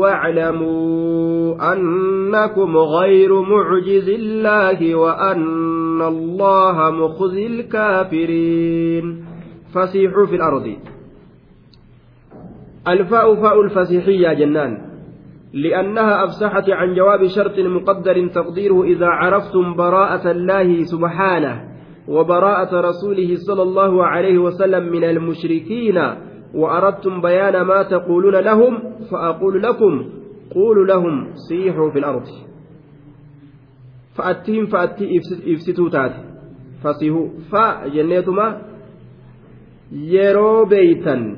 [0.00, 9.24] واعلموا أنكم غير معجز الله وأن الله مخزي الكافرين
[9.74, 10.76] فصيحوا في الأرض.
[12.88, 14.78] الفاء فاء الفسيحية جنان
[15.52, 21.75] لأنها أفسحت عن جواب شرط مقدر تقديره إذا عرفتم براءة الله سبحانه.
[22.08, 25.98] وبراءة رسوله صلى الله عليه وسلم من المشركين
[26.54, 28.78] وأردتم بيان ما تقولون لهم
[29.10, 30.04] فأقول لكم
[30.54, 32.22] قولوا لهم سيحوا في الأرض.
[34.14, 35.20] فأتهم فأتي
[35.54, 36.22] إفسدوا تاتي
[36.84, 37.28] فصيحوا.
[37.52, 38.62] فجنيتما
[39.92, 41.36] يرو بيتا.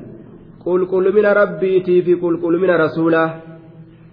[0.65, 3.41] قل قل من ربيتي في قل قل من رسوله.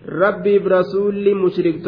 [0.09, 1.83] ربي برسول مشرك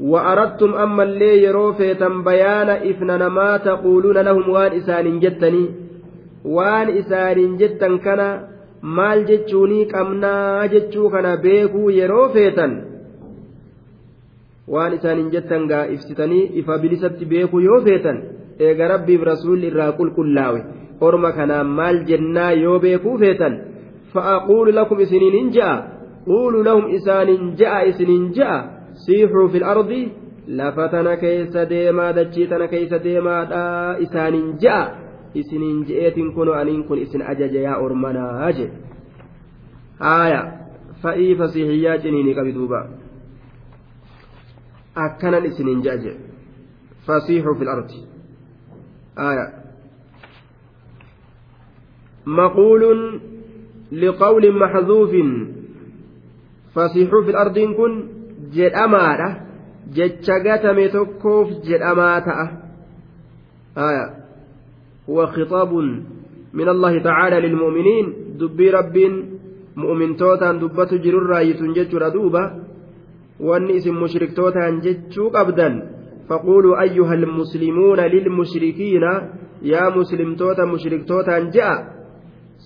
[0.00, 5.64] وأردتم أما اللي يروفيتا بيان إفننا ما تقولون لهم وان إسان جتني
[6.44, 8.20] وان إسان جتا كان
[8.82, 12.72] maal jechuunii qabnaa jechuu kana beekuu yeroo feetan
[14.74, 18.18] waan isaaniin jettan gaa ibsitanii ifa bilisatti beekuu yoo feetan
[18.58, 20.60] eega rabbiif rasuulli irraa qulqullaawe
[21.08, 23.58] orma kanaan maal jennaa yoo beekuu feetan
[24.14, 25.76] fa'aquulu lakum isiniin hin ja'a
[26.28, 28.58] quulu lahum isaaniin ja'a isiniin ja'a
[28.93, 30.01] siixuu fil ardi
[30.47, 33.61] lafa tana keessa deemaa dachii tana keessa deemaadha
[34.05, 34.87] isaaniin ja'a
[35.41, 38.77] isiniin je'eetiin kunoo aniin kun isin ajaja yaa ormanaa jedhe
[39.99, 40.41] haaya
[41.03, 42.79] fa'ii fasiihiyyaa ciniinii qabi duuba
[45.05, 46.19] akkanan isiniin ja'a jedhe
[47.07, 47.99] fasiixuu fil ardi
[49.15, 49.45] haaya
[52.25, 52.99] maquuluun
[53.91, 55.29] liqawlin maxzuufin
[56.75, 57.93] fasiixuu fi ardiin kun
[58.55, 59.29] jedhamaadha.
[59.95, 62.45] Jecha gatame tokkoof jedhamaa ta'a.
[66.53, 68.05] من الله تعالى للمؤمنين
[68.39, 68.97] دبي رب
[69.75, 72.43] مؤمن توتان دبت جرر رايتون جتشر دوبا
[73.39, 75.69] واني اسم مشرك توتان جتشو أبدا
[76.29, 79.03] فقولوا أيها المسلمون للمشركين
[79.61, 81.77] يا مسلم توتا مشرك توتان جاء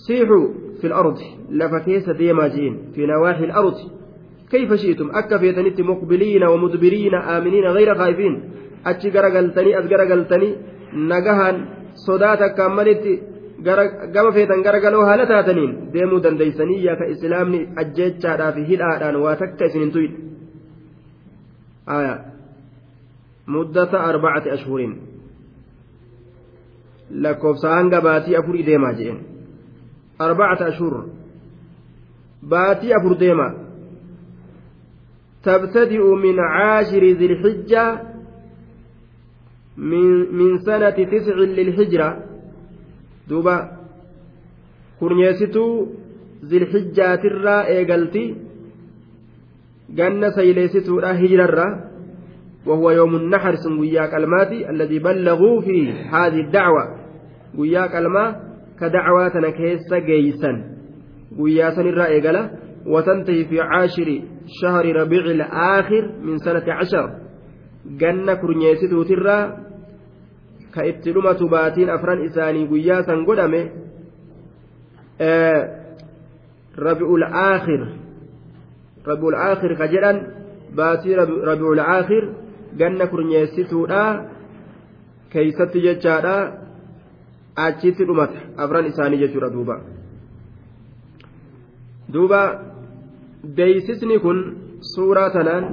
[0.07, 0.47] سيحوا
[0.81, 1.17] في الأرض
[1.49, 3.73] لفكيس ديما جين في نواحي الأرض
[4.51, 8.43] كيف شئتم أكا فيتنت مقبلين ومدبرين آمنين غير خائفين
[8.85, 10.49] أتش غرقلتني أزغرقلتني
[13.63, 19.81] gama feetan garagaloo haala taataniin deemuu dandeeysanii yaaka islaamni ajjeechaadhaa fi hidhaadhaan waa takka isin
[19.81, 20.17] hin tuyne
[23.55, 24.93] muddata arbacati ashhuriin
[27.25, 29.19] lakkoofsa hanga baatii afurii deemaa jeen
[30.27, 30.93] arbacata ashhur
[32.55, 33.47] baatii afur deema
[35.45, 38.01] تبتدئ من عاشر ذي الحجة
[40.31, 42.23] من سنة تسع للهجرة
[43.29, 43.71] دوبا
[44.99, 45.87] كرنيستو
[46.45, 48.35] ذي الحجة ترى إيقلتي
[49.89, 51.67] جنة سيليستو هجرة
[52.65, 57.05] وهو يوم النحر سنوياك الماتي الذي بلغوا فيه هذه الدعوة.
[57.57, 58.25] وياك الما
[58.79, 60.51] كدعواتنا كيسا جيسا
[61.39, 62.51] ويا سنرى إيقلة
[62.85, 67.25] وتنتهي في عاشر شهر ربيع الآخر من سنة عشر
[68.41, 69.43] kurnyeessituutirraa
[70.73, 73.61] ka itti dhumatu baatiin afran isaanii guyyaa san godhame
[76.87, 77.81] rabi'ul aakhir
[79.05, 80.17] rabi'ul aakhir ka jedhan
[80.75, 81.15] baatii
[81.49, 82.23] rabi'ul aakhir
[82.79, 84.03] ganna kurnyeessituudha
[85.29, 86.35] keeysatti jechaadha
[87.55, 89.75] achitti dhumata afran isaanii jechuudha duuba
[92.13, 92.41] duuba
[93.57, 94.39] beeysisni kun
[94.93, 95.65] suuraa tanaan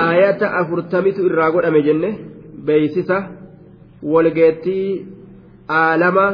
[0.00, 2.10] aayata afurtamitu irraa godhame jenne.
[2.66, 3.22] Beeysisa
[4.12, 5.06] walgeettii
[5.68, 6.26] aalama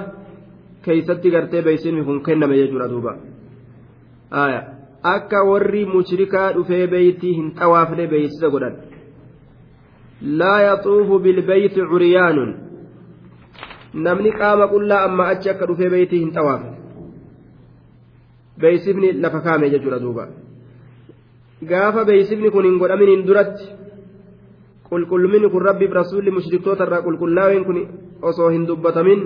[0.84, 3.12] keeysatti gartee beeysisni kun kenname jechuudha duuba.
[5.14, 8.76] Akka warri mushrikaa dhufee beeytii hin xawaafne beeysisa godhan.
[10.38, 12.54] Laa yaxuufu bilbeeyti curyaanun
[13.94, 16.70] namni qaama qullaa amma achi akka dhufee beeytii hin xawaafne
[18.60, 20.28] beeysifni lafa kaame jechuudha duuba
[21.70, 23.66] gaafa beeysifni kun hin godhaminiin duratti
[24.90, 27.78] qulqullumini kun rabbiif rasuulli mushriktoota irraa qulqullaa'een kun
[28.30, 29.20] osoo hin dubbatamin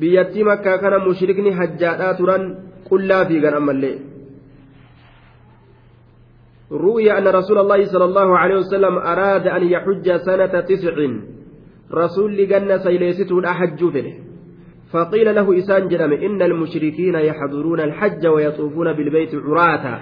[0.00, 2.44] biyyattii makkaa kana mushrikni hajjaadhaa turan
[2.90, 3.96] qullaa fiigan ammallee
[6.72, 10.94] رؤي أن رسول الله صلى الله عليه وسلم أراد أن يحج سنة تسع
[11.92, 14.27] رسول لجنة سيليسته الأحج فيه
[14.92, 20.00] فقيل له إسان جرم إن المشركين يحضرون الحج ويطوفون بالبيت عراة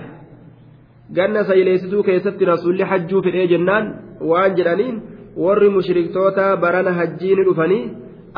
[1.49, 3.85] sayleessituu keessatti rasuulli hajjuu fedhee jennaan
[4.31, 4.97] waan jedhaniin
[5.45, 7.91] warri mushriktoota barana hajjii ni dhufanii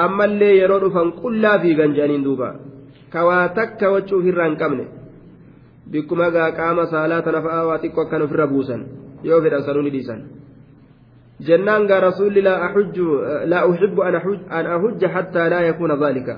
[0.05, 2.49] ammallee yeroo dhufan qullaa fiigan jedhaniin duuba
[3.15, 4.85] kawaa takka wachuuf irraa hin qabne
[5.93, 8.23] bikkuma gaa qaama saalaa tana fa'aa waa xiqqoo akkan
[11.41, 12.43] yoo fedhan sanuu ni dhiisan jennaan gaa rasuulli
[13.47, 14.03] laa uxibbu
[14.51, 16.37] an ahujja hattaa laa yakuuna dhaalika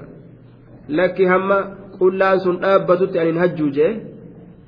[0.88, 1.56] lakki hamma
[1.98, 4.10] qullaan sun dhaabbatutti anin hajjuu jee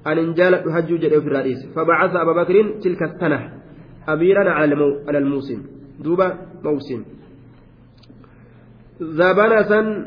[0.06, 3.50] أن جالت حج جل في الرئيس فبعث أبا بكر تلك السنة
[4.08, 4.50] أميرا
[5.08, 5.62] على الموسم
[6.00, 7.04] دوبا موسم
[9.00, 10.06] زبنة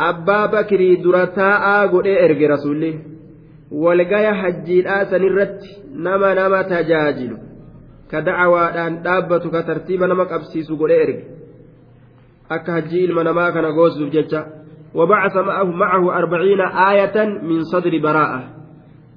[0.00, 2.98] أبا بكر درتاء قد إرجي رسولي
[3.72, 7.38] walgaya hajjiidhaa sanirratti nama nama tajaajilu
[8.10, 11.24] ka da'awaadhaan dhaabbatu ka tartiiba nama qabsiisu godhee erge.
[12.50, 14.60] Akka hajjii ilma namaa kana goosuuf jecha
[14.94, 18.44] وبعث معه, أربعين آية من صدر براءة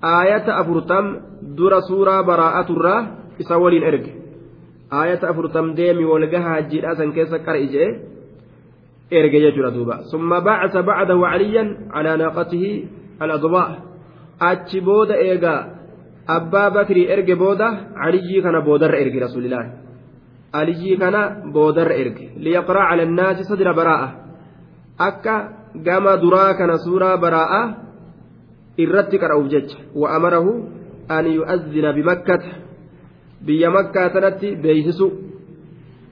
[0.03, 3.07] آية أفرتم در سورة براءة الراه
[3.41, 4.05] إسولين إرج
[4.93, 7.85] آية أفرتم ديمي ولقها جيراسا كيسا كرئجي
[9.13, 12.85] إرج يجرى دوبا ثم بعث بعده عليا على ناقته
[13.21, 13.79] الأضواء
[14.41, 15.15] أتش بودا
[16.27, 19.83] abbaa bakrii erge booda alijii kana boodarra erge rasuulilaahi
[20.53, 21.21] alijii kana
[21.53, 22.29] boodarra erge.
[22.37, 24.09] Liyaqraa cala annaasi sadra baraa'a.
[24.97, 25.35] Akka
[25.85, 27.61] gama duraa kana suuraa baraa'a
[28.77, 29.77] irratti qara'uuf jecha.
[29.95, 30.51] Wa amarahu
[31.09, 32.49] an yu'azzina bimakkata
[33.45, 35.07] biyya makkaa tanatti beeysisu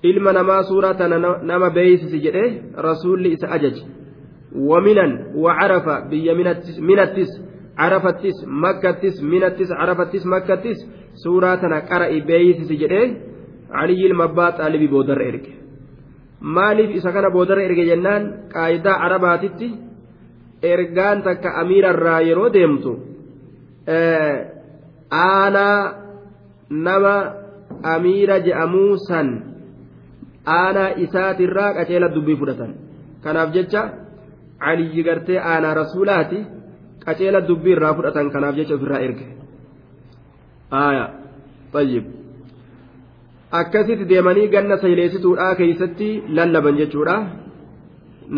[0.04, 1.18] ilma namaa suuraa tana
[1.52, 2.46] nama beeysisi jedhe
[2.88, 3.84] rasuulli isa ajaje.
[4.70, 5.12] Waminan
[5.44, 7.32] wacarafa biyya minattis minattis.
[7.78, 10.80] arafattis makkattis minattis arafattis makkattis
[11.24, 13.08] suuraa tana qara'i beeysisi jedhee
[13.72, 15.54] caliyyiil mabbaa xaalibii boodarra erge
[16.42, 19.68] maaliif isa kana boodarra erge jennaan qaayidaa carabaatitti
[20.74, 22.92] ergaan takka amiirarraa yeroo deemtu
[25.12, 25.94] aanaa
[26.70, 27.16] nama
[27.84, 29.28] amiira je'amuu san
[30.46, 32.72] aanaa isaatirraa qaceela dubbii fudhatan
[33.24, 33.82] kanaaf jecha
[34.64, 36.61] caliyyi gartee aanaa rasuulaati.
[37.06, 39.26] Qaceela dubbii irraa fudhatan kanaaf jecha ofirraa erge.
[40.82, 41.10] Aayaa
[41.74, 42.06] tayyib.
[43.60, 47.16] Akkasitti deemanii ganna sayleessituudhaa keeysatti lallaban jechuudha.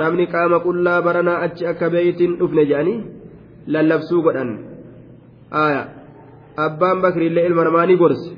[0.01, 2.99] Namni qaama qullaa baranaa achi akka beeytiin dhufne jedhanii
[3.74, 4.51] lallabsuu godhan.
[5.64, 5.86] Aayaa
[6.66, 8.30] abbaan bakriillee ilma namaanii gorse.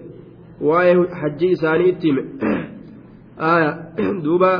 [0.67, 2.23] Waa'ee hajjii isaanii itti hime.
[3.51, 3.75] Aayaa
[4.25, 4.51] duuba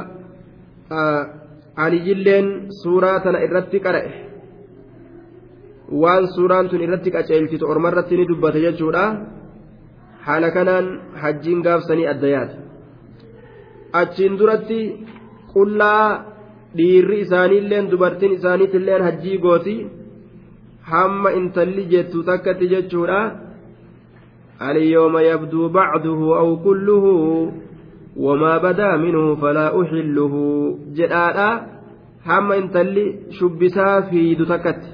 [1.86, 2.48] aliyyilleen
[2.84, 4.25] suuraa tana irratti qara'e
[6.03, 9.05] waan suuraan tun irratti qaceelchitu ormarratti ni dubbata jechuudha
[10.27, 10.87] haala kanaan
[11.23, 12.57] hajjiin gaafsanii adda yaate
[14.01, 14.81] achiin duratti
[15.53, 16.07] qullaa
[16.79, 19.77] dhiirri isaaniilleen dubartiin isaaniitilleen hajjii gooti
[20.93, 23.21] hamma intalli jettu takkatti jechuudha
[24.69, 27.05] اليوم يبدو بعضه أو كله
[28.17, 30.35] وما بدا منه فلا أحله
[30.97, 31.67] جدادا
[32.27, 34.94] هم انتلي شبسا في دتكت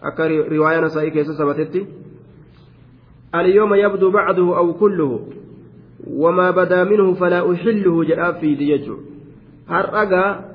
[0.00, 1.86] أكا رواية نسائي كيسا سبتتي
[3.34, 5.26] اليوم يبدو بعضه أو كله
[6.06, 8.96] وما بدا منه فلا أحله جداب في ديجو
[9.68, 10.54] هرقا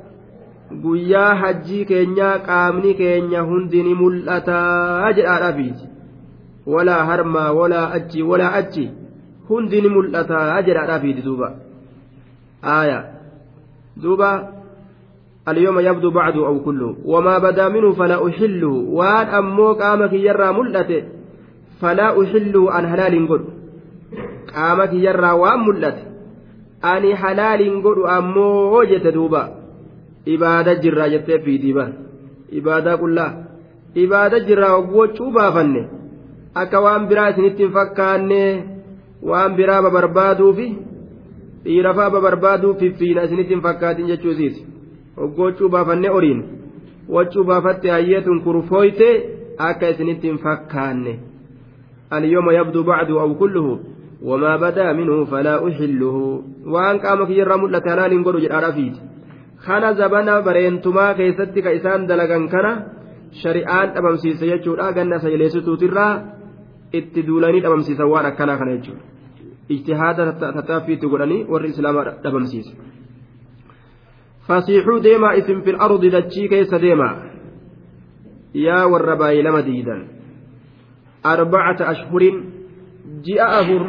[0.83, 5.85] guyyaa hajjii keenyaa qaamni keenya hundi ni mul'ataa jedhaadha fiiti
[6.73, 8.83] walaa harmaa walaa achi walaa achi
[9.47, 11.49] hundi ni mul'ataa jedhaadha fiiti duuba
[12.73, 12.99] aaya
[14.03, 14.29] duuba
[15.49, 21.03] اليوم يبدو بعض أو كله وما بدا منه فلا أحله وان أمو قامك يرى ملته
[21.81, 23.41] فلا أحله عن حلال قل
[24.55, 26.03] قامك يرى وان ملته
[26.85, 29.59] أني حلال قل أمو وجت دوبا
[30.25, 31.89] ibaada jirraa jettee fiidii bar
[32.59, 33.31] ibaadaa qullaa
[34.03, 35.81] ibaada jirraa gochuu baafanne
[36.61, 38.41] akka waan biraa isinitti hin fakkaanne
[39.29, 40.67] waan biraa babarbaaduufi
[41.63, 44.65] dhiirafaa babarbaaduuf fiffiina isinitti hin fakkaatin jechuu isiiti
[45.36, 46.42] Gochuu baafanne oriin
[47.16, 49.08] wachuu baafatte hayyeetun kurfooyte
[49.68, 51.14] akka isinitti hin fakkaanne
[52.12, 53.80] اليوم يبدو بعد أو كله
[54.22, 56.16] وما بدا منه فلا أحله
[56.66, 58.94] وأن قامك يرى ملة هلال قولوا جرى فيه
[59.66, 62.72] kana zabana bareentumaa keessatti ka isaan dalagan kana
[63.42, 66.12] shari'aan dhabamsiise jechuudha ganna sayleessituutirraa
[66.98, 69.04] itti duulanii dhabamsiisan waan akkanaa kana jechuudha
[69.74, 72.72] ijtihaada tattaaffiitti godhanii warri islaamaa dhabamsiise.
[74.46, 77.14] Fasiixuu deemaa isin fil ardi dachii keessa deemaa
[78.66, 80.02] yaa warra baay'ee lama diidan
[81.34, 82.42] arbacata ashhurin
[83.28, 83.84] ji'a afur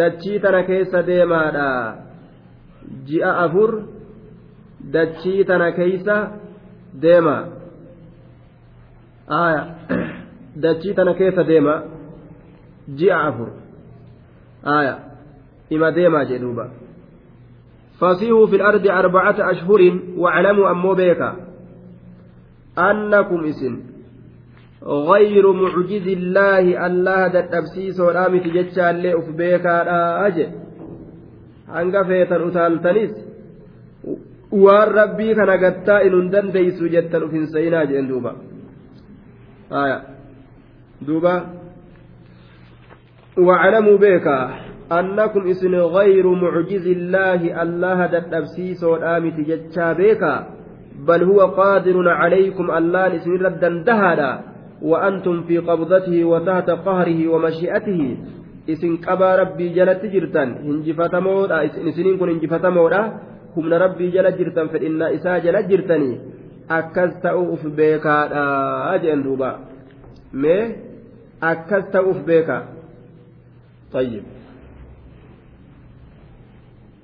[0.00, 1.68] dachii tana keessa deemaadha
[3.10, 3.96] ji'a afur.
[4.92, 6.30] dachii tana keeysa
[7.02, 7.48] deema
[9.28, 9.74] aya
[10.56, 11.82] dachii tana keessa deema
[12.96, 13.48] ji'a afur
[14.64, 14.98] aya
[15.70, 16.38] ima deemaa jee
[18.00, 19.80] فصيحوا في الأرض أربعة أشهر
[20.16, 21.30] واعلموا أمو بيكا
[22.78, 23.74] أنكم إسن
[25.10, 29.74] غير معجز الله الله دتبسيس ورامي تجتشا اللي أف بيكا
[30.26, 30.46] أجي
[31.66, 33.12] hanga feetan utaaltanis
[34.64, 38.32] waan rabbii kana gattaa inun dandeeysu jettan uf hin sayinaa jedhen duuba
[39.82, 39.96] aya
[41.06, 41.32] duuba
[43.48, 44.44] waclamuu beekaa
[44.90, 50.44] annakum isin gayru mucjizi illaahi allaha dadhabsiisoodhaa miti jechaa beekaa
[51.06, 54.30] bal huwa qaadirun calaykum allaan isinirra dandahaadha
[54.82, 58.16] وأنتم في قبضته وتحت قهره ومشيئته
[58.66, 63.00] isin qabaa rabbii jalatti jirtan hinjifatamoodha isiniin kun hinjifatamoodha
[63.54, 66.18] humna rabbii jala jirtan fedhinnaa isaa jala jirtanii
[66.78, 69.50] akkas ta'uuf beekaadha jeen duuba
[70.44, 70.62] mee
[71.52, 72.56] akkas ta'uuf beeka
[73.94, 74.35] tayyib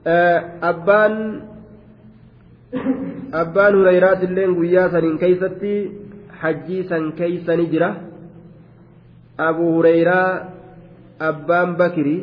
[0.05, 1.43] abbaan
[3.33, 5.73] abbaan hurayraatilleen guyyaa saniin keeysatti
[6.43, 7.95] hajjii san keeysani jira
[9.39, 10.47] abu hureyraa
[11.29, 12.17] abbaan bakiri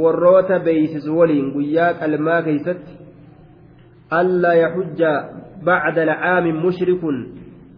[0.00, 2.92] warroota beeysisu waliin guyyaa qalmaa keeysatti
[4.10, 5.12] allaa yaxujja
[5.64, 7.16] bacda alcaami mushrikun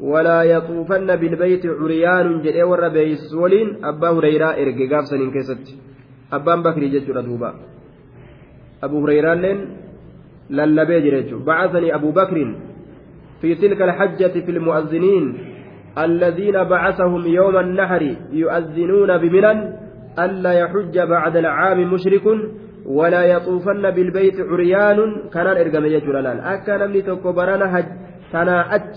[0.01, 5.73] walaa yaxuufanna bilbeyti curyaanun jedhee warra beeysisu waliin abbaa hureyraa erge gaafsaniin keessatti
[6.31, 7.55] abbaan bakrii jechuudha duuba
[8.93, 9.59] hureyraalleen
[10.51, 12.51] lallabee jira jechuudha bacasanii abu bakrin
[13.45, 15.39] في تلك الحجة في المؤذنين
[15.99, 19.59] الذين بعثهم يوم النحر يؤذنون بمنن
[20.19, 22.27] ألا يحج بعد العام مشرك
[22.87, 24.99] ولا يطوفن بالبيت عريان.
[25.33, 27.87] كان ارجم يجور الان أكا نمني توكو برانا هج
[28.33, 28.95] تنا أج.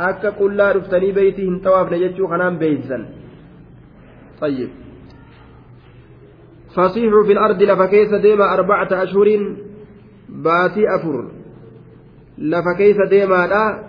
[0.00, 3.02] أكا قل رفتني بيتهم طواف نجتشو خنان بيتزن
[4.40, 4.70] طيب.
[6.76, 9.56] فصيحوا في الأرض لفكيس ديما أربعة أشهر
[10.28, 11.30] باتي أفر.
[12.38, 13.88] لفكيس ديما لا.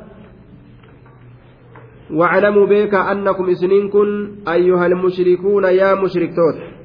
[2.12, 6.80] واعلموا بك أنكم إسنين كن أيها المشركون يا مشركتوت.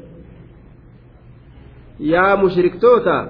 [2.01, 3.29] yaa mushriktoota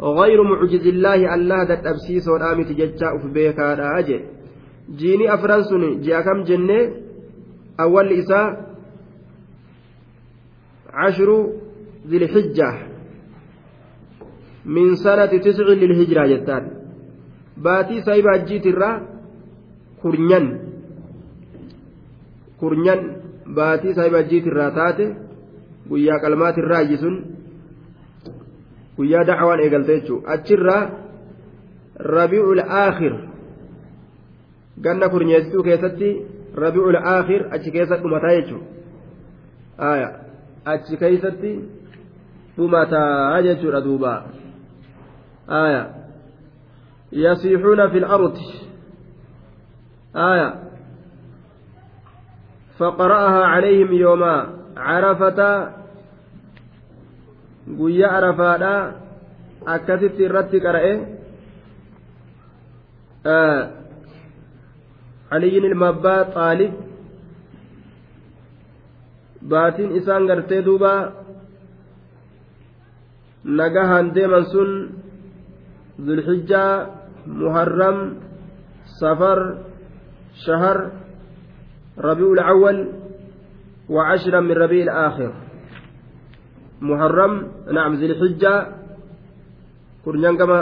[0.00, 4.20] غير معجز الله الله دت أبسيس ورامي تججا في بيكا أجل
[4.96, 6.92] جيني أفرانسون جاء كم جنة؟
[7.80, 8.74] أول إساء
[10.92, 11.48] عشر
[12.09, 12.69] ذي الحجة
[14.65, 16.63] من سنة تسع للهجرة جتان
[17.57, 18.91] باتي سايبا جيت الرا
[20.01, 20.45] كورنيان
[22.59, 23.01] كورنيان
[23.47, 25.07] باتي سايبا جيت الرا تاتي
[25.89, 27.15] guyyaa qalmaati irraa ijjisuun
[28.97, 30.81] guyyaa dacwaan eegalte jechuudha achirraa
[32.15, 33.15] rabiicul aakhir
[34.87, 36.09] ganna kurnyeessituu keessatti
[36.63, 40.09] rabiicul aakhir achi keessa dhumataa jechuudha
[40.73, 41.53] achi keessatti
[42.56, 44.12] dhumataa jechuudha duuba
[47.12, 48.46] yasiixuuna fi lardi
[52.78, 54.22] فقرأها عليهم يوم
[54.76, 55.40] عرفة
[57.78, 58.72] guyyaa arafaadha
[59.74, 60.94] akkasitti irratti qara'e
[65.36, 66.72] aliyin ilma abbaa xaalib
[69.52, 70.92] baatiin isaan gartee duuba
[73.44, 74.70] nagahaan deeman sun
[76.00, 76.72] zulxijjaa
[77.26, 77.98] muharram
[78.98, 79.38] safar
[80.44, 80.78] shahar
[83.88, 85.32] وعشرا من ربيع الآخر.
[86.80, 87.32] محرم
[87.72, 88.54] نعم ذي الحجة
[90.04, 90.58] كرنيان كما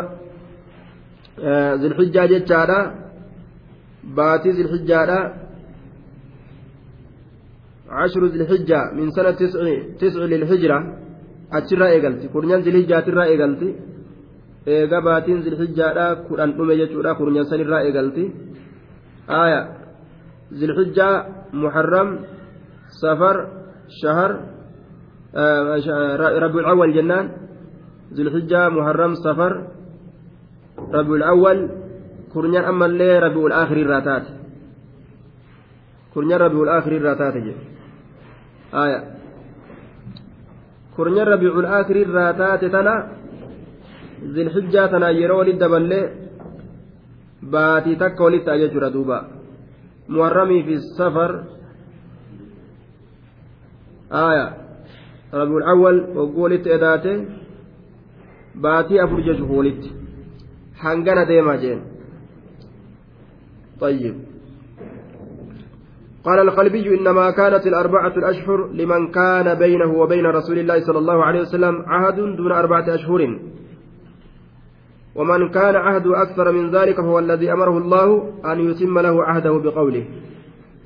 [1.80, 2.80] ذي الحجة جتشارا
[4.16, 4.98] باتي ذي الحجة
[7.88, 9.62] عشر ذي الحجة من سنة تسع
[10.00, 10.78] تسع للهجرة.
[12.32, 13.70] كرنيان ذي الحجة ترا إيقلتي
[14.66, 17.18] eega baatiin zilxijjaadha kudhan dhume jechuudha.
[17.18, 18.24] Kurnyan sanirraa eegalti.
[19.26, 19.60] Aya
[20.58, 21.14] zilxijjaa
[21.52, 22.08] muharram
[23.00, 23.36] safar
[24.00, 24.32] shahar
[25.34, 27.26] ربيع الأول جنان
[28.12, 29.52] ذو الحجة محرم صفر
[30.92, 31.58] ربيع الأول
[32.34, 34.26] كرنيان أما اللي ربيع الآخر الراتات
[36.14, 36.62] كرنيان ربيع
[40.98, 43.12] الآخر الراتات جي آية كرنيان ربيع الآخر الراتات تنا
[44.24, 46.08] ذي الحجة تنا يرو للدبل
[47.42, 49.28] باتي تك ولت أججر دوبا
[50.08, 51.44] محرمي في السفر
[54.12, 54.56] آية
[55.34, 57.24] ربيع الأول وقولت إداته
[58.54, 59.90] باتي أفر ججهولت
[60.74, 61.82] حنقنا ديما جين
[63.80, 64.31] طيب
[66.24, 71.40] قال القلبي إنما كانت الأربعة الأشهر لمن كان بينه وبين رسول الله صلى الله عليه
[71.40, 73.38] وسلم عهد دون أربعة أشهر.
[75.14, 78.08] ومن كان عهده أكثر من ذلك فهو الذي أمره الله
[78.52, 80.04] أن يتم له عهده بقوله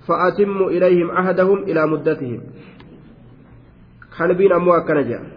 [0.08, 2.40] فأتم إليهم عهدهم إلى مدتهم.
[4.56, 5.36] ammoo akkana jedha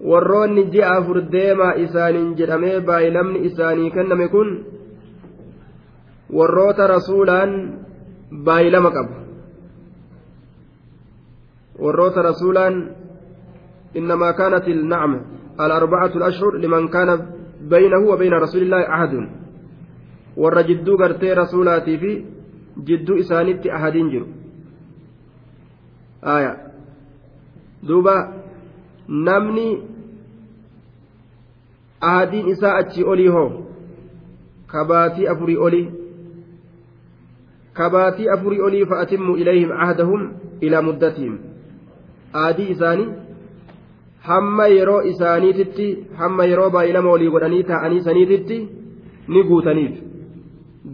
[0.00, 4.48] warroonni ji'a afur deemaa isaaniin jedhamee baay'ilamni isaanii kenname kun
[6.38, 7.52] warroota rasuulaan
[8.30, 9.14] baay'ilama qabu
[11.78, 12.76] warroota rasuulaan
[13.96, 15.20] إنما كانت النعمة
[15.60, 17.26] الأربعة الأشهر لمن كان
[17.66, 19.28] بينه وبين رسول الله عهد
[20.36, 22.10] warra jidduu gartee rasuulaatii fi
[22.86, 24.26] jidduu isaanitti ahadiin jiru
[26.22, 26.56] aayaa
[27.88, 28.14] duuba
[29.08, 29.82] namni
[32.00, 33.66] ahadiin isaa achii olii hoo
[34.66, 35.90] kabaatii afurii olii
[37.80, 40.28] kabaatii afurii olii fa'atimmu ilayhim ahdahum
[40.60, 41.38] ilaa muddatihim.
[42.44, 43.08] Aadii isaanii
[44.30, 45.86] hamma yeroo isaaniititti
[46.22, 48.58] hamma yeroo baay'ilama olii godhanii taa'anii saniititti
[49.28, 49.94] ni guutaniif.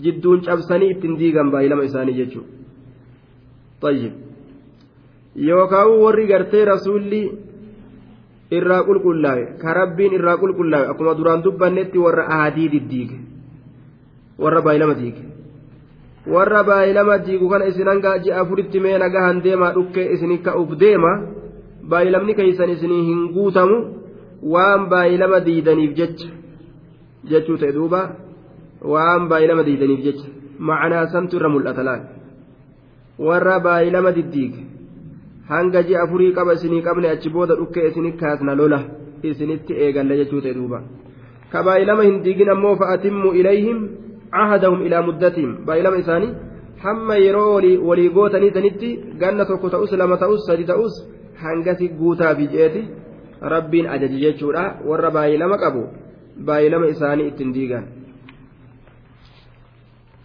[0.02, 2.54] Jidduun cabsanii ittiin diigan baay'ilama isaanii jechuudha.
[5.48, 7.20] Yookaan warri gartee rasuulli
[8.50, 13.18] irraa qulqullaa'e karabbiin irraa qulqullaa'e akkuma duraan dubbannetti warra aadii diddiige
[14.38, 15.35] warra baay'ilama diige.
[16.34, 21.12] Warra baay'ilama diigu kana isin hanga ji'a afuritti mee nagahan deemaa dhukkee isinii ka'uuf deema
[21.90, 23.76] baay'ilamni keeysan isinii hin guutamu
[24.54, 26.28] waan baay'ilama diidaniif jecha
[27.30, 28.00] jechuu ta'e duuba
[28.92, 30.26] waan baay'ilama diidaniif jecha.
[30.58, 32.02] Macanaa santu irra mul'ata laal.
[33.26, 34.62] Warra baay'ilama diddiige
[35.52, 38.80] hanga ji'a afurii qaba isinii qabne achi booda dhukkee isinii kaasna lola
[39.22, 40.78] isinitti eegalle jechuu ta'e duuba.
[41.52, 43.78] Ka baay'ilama hin diigin ammoo fa'atimmu ilayhim
[44.34, 46.32] cahadahum ilaa muddatihim baay'ilama isaanii
[46.84, 48.90] hamma yeroo walii gootanii sanitti
[49.22, 50.94] ganna tokko ta'us lama ta'us sadi ta'us
[51.42, 52.88] hangasi guutaa fi jeeti
[53.54, 55.84] rabbiin ajaji jechuudha warra baay'ilama qabu
[56.48, 57.84] baay'ilama isaanii ittiin diigan.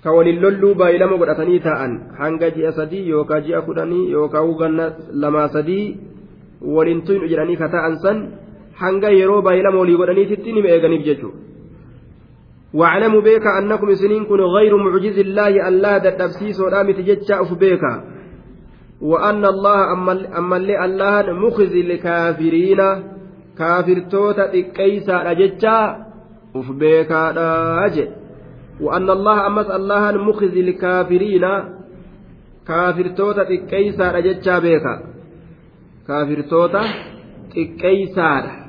[0.04, 4.86] ka waliin lolluu baay'ilama godhatanii taa'an hanga ji'a sadii yookaan ji'a kudhanii yookaan ganna
[5.24, 5.86] lamaa sadii
[6.76, 8.22] waliin tuynu jedhanii ka taa'an san
[8.82, 11.51] hanga yeroo baay'ilama walii godhaniititti ni eeganiif jechuudha.
[12.74, 17.82] واعلموا بيك أنكم سنين كن غير معجز الله ألا دبسيس ورامت جتشا بيك.
[19.01, 19.93] وأن الله
[20.38, 22.82] أما اللي الله مخزي الكافرين
[23.57, 26.05] كافر توتا كيسا جتشا
[26.55, 27.11] أف بيك
[27.86, 28.07] أجل
[28.82, 31.45] وأن الله أمس الله مخزي الكافرين
[32.67, 34.86] كافر توتا كيسا جتشا بيك.
[36.07, 36.82] كافر توتا
[37.82, 38.61] كيسا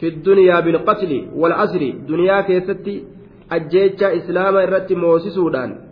[0.00, 3.15] في الدنيا بالقتل والأسر دنيا كيستي
[3.50, 5.86] ajjeecha islaama irratti moosisuudhaan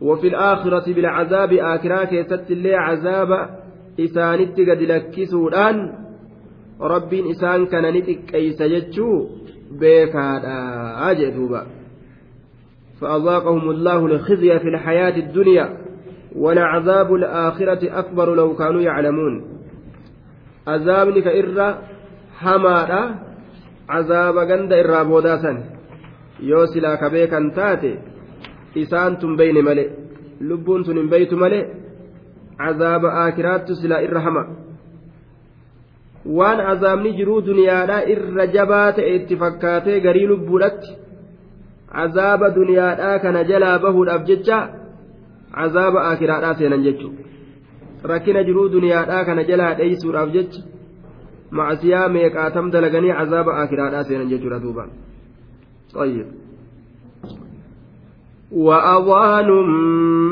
[0.00, 3.30] وفي الآخرة بالعذاب آكرا كيست اللي عذاب
[4.00, 5.92] إسانت قد لكسودان
[6.80, 9.26] رب إسان كان نتك أي سجدشو
[9.80, 10.40] بيكا
[11.10, 11.66] أجدوبا
[13.00, 15.78] فأذاقهم الله الخزي في الحياة الدنيا
[16.36, 19.44] ولعذاب الآخرة أكبر لو كانوا يعلمون
[20.66, 21.78] عذابنك إرى
[22.38, 23.14] حمارا
[23.88, 25.69] عذاب قند إرى بوداسا
[26.42, 27.90] yoo silaa ka beekan taate
[28.74, 29.84] isaan tun beyne male
[30.40, 31.60] lubbuun tun hin beytu male
[32.58, 34.44] cazaaba aakiraattu silaa irra hama
[36.38, 40.96] waan azaabni jiruu duniyaadhaa irra jabaa ta'e itti fakkaatee garii lubbuudhatti
[41.94, 44.58] cazaaba duniyaadhaa kana jalaa bahuudhaaf jecha
[45.58, 50.66] cazaaba aakiraadhaa seenan jechuudha rakkina jiruu duniyaadhaa kana jalaa dheeysuudhaaf jecha
[51.60, 54.84] macsiyaa meeqaatam dalaganii cazaaba aakiraadhaa seenan jechuudha duuba.
[55.94, 56.26] طيب.
[58.52, 59.50] وأضان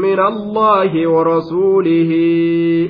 [0.01, 2.11] من الله ورسوله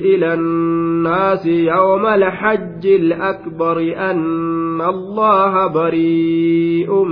[0.01, 3.79] إلى الناس يوم الحج الأكبر
[4.11, 7.03] أن الله بريء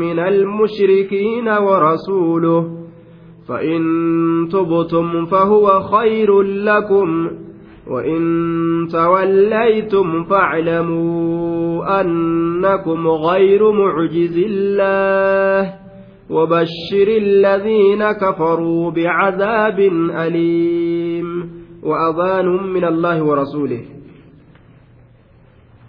[0.00, 2.70] من المشركين ورسوله.
[3.48, 3.80] فإن
[4.52, 7.30] تبتم فهو خير لكم.
[7.88, 8.20] وإن
[8.92, 15.74] توليتم فاعلموا أنكم غير معجز الله
[16.30, 19.78] وبشر الذين كفروا بعذاب
[20.26, 21.50] أليم
[21.82, 23.82] وأذان من الله ورسوله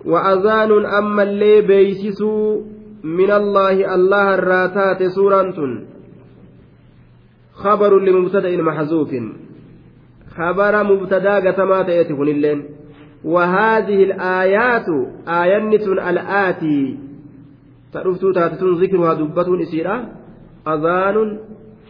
[0.05, 2.61] وأذان أما اللي بيسسوا
[3.03, 5.53] من الله الله الراتات سورة
[7.53, 9.09] خبر لمبتدأ محذوف
[10.39, 12.65] خبر مبتدا قتما تأتي كنلين
[13.23, 14.85] وهذه الآيات
[15.27, 15.57] آية
[16.09, 16.97] الآتي.
[17.93, 19.95] تعرفتوا تاتتون ذكرها دبة إسيرة
[20.67, 21.39] أذان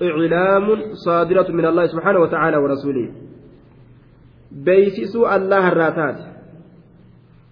[0.02, 0.68] إعلام
[1.06, 3.10] صادرة من الله سبحانه وتعالى ورسوله.
[4.52, 6.20] بيسسوا الله الراتات.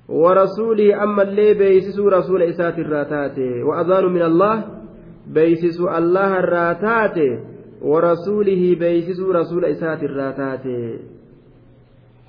[0.10, 3.38] ورسوله أما اللي بيسسوا رسول إسات الراتات.
[3.68, 4.64] وأذان من الله
[5.28, 7.18] بيسسوا الله الراتات.
[7.82, 10.66] ورسوله بيسسوا رسول إسات الراتات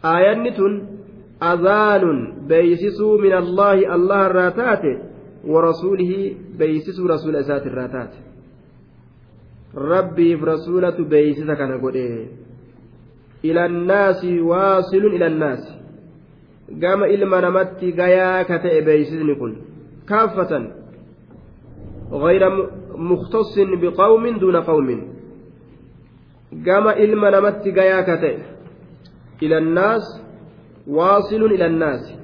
[0.05, 0.35] آية
[1.43, 4.85] أذان بيسسوا من الله الله الراتات
[5.45, 8.11] ورسوله بيسسوا رسول إسات الراتات
[11.57, 12.29] kana godhe
[13.43, 15.73] ila annaasi waasilun ila annaasi
[16.83, 19.53] gama ilma namatti gayaa ka ta'e beeysisni kun
[20.11, 20.65] kaaffatan
[22.13, 22.43] غير
[22.97, 25.18] مختص بقوم دون قوم
[26.53, 28.39] gama ilma namatti gayaa ka ta'e.
[29.41, 30.05] Ila annaas
[30.87, 32.15] waasilun ila annaasi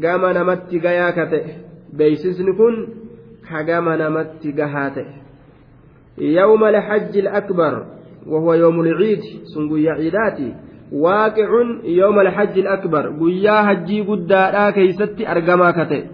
[0.00, 1.58] gama namatti gayaa ka ta'e.
[1.96, 2.74] Beeysisni kun
[3.48, 5.22] ka gama namatti gahaa ta'e.
[6.18, 7.86] يوم الحج الأكبر
[8.26, 9.20] وهو يوم العيد
[9.54, 10.54] سنقويا عيداتي
[10.92, 11.48] واقع
[11.84, 16.04] يوم الحج الأكبر قويا حجي قدادا كيستي أرقما كتئ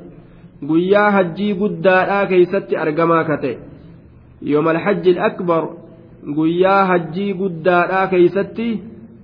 [0.68, 3.58] قويا حجي قدادا كيستي أرقما كتئ
[4.42, 5.62] يوم الحج الأكبر
[6.36, 8.80] قويا حجي قدادا كيستي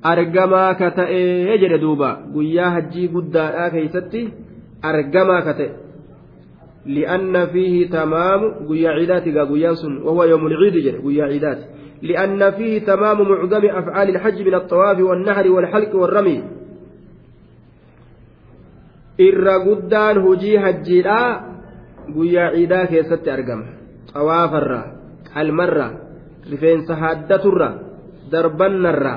[0.07, 1.13] أرقما كتئ
[1.51, 4.29] يجري دوبا قويا حجي قدادا كيستي
[4.85, 5.71] أرقما كتئ
[6.87, 9.71] لأن فيه تمام قيا عيدات قيا
[10.05, 11.59] وهو يوم العيد قيا عيدات
[12.03, 16.43] لأن فيه تمام معظم أفعال الحج من الطواف والنهر والحلق والرمي
[19.19, 21.43] irra guddaan hujii hajjiidhaa
[22.15, 23.67] guyyaa ciidaa keessatti argama.
[24.11, 24.81] Xawaafarra
[25.35, 25.87] qalmarra
[26.51, 27.69] rifeensa haaddaturra
[28.31, 29.15] darbannarra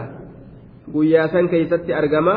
[0.94, 2.36] guyyaa san keessatti argama.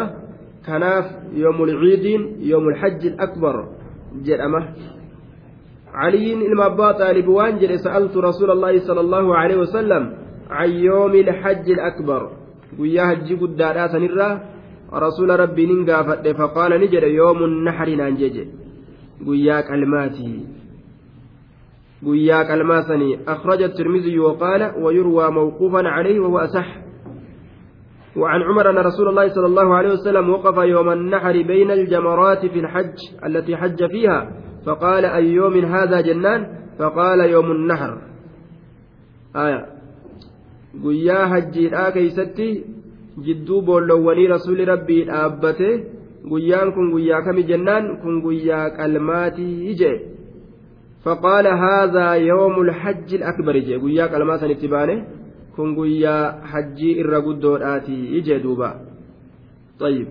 [0.67, 3.57] Kanaaf yoomul ciidiin yoomul hajji akbar
[4.25, 4.61] jedhama.
[5.95, 10.03] علي إلما طالب وانجل سألت رسول الله صلى الله عليه وسلم
[10.51, 12.31] عن يوم الحج الأكبر
[12.79, 13.63] ويا هجي قد
[13.93, 14.31] سنرة
[14.95, 18.37] رسول ربي ننقافت فقال نجد يوم النحر نانجج
[19.27, 20.60] ويا كلماتي
[22.07, 23.19] ويا كلماتني.
[23.29, 26.77] أخرج الترمذي وقال ويروى موقوفا عليه وهو أصح.
[28.17, 32.59] وعن عمر أن رسول الله صلى الله عليه وسلم وقف يوم النحر بين الجمرات في
[32.61, 34.31] الحج التي حج فيها
[34.67, 36.47] فقال أي يوم هذا جنان؟
[36.79, 37.99] فقال يوم النحر.
[39.37, 39.81] آية.
[40.83, 42.65] guyyaa hajjiidhaa keeysatti
[43.27, 45.71] jidduu boollowwanii rasuuli rabbii dhaabbate
[46.33, 49.97] guyyaan kun guyyaa kami jennaan kun guyyaa qalmaatii jee
[51.05, 55.05] haadhaa yoomu lhajji lakbari jee guyyaa qalmaa sanitti baane
[55.57, 58.71] kun guyyaa hajjii irra guddoodhaati ije duuba
[59.81, 60.09] طيب.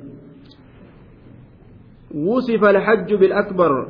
[2.16, 3.88] وصف الحج بالأكبر.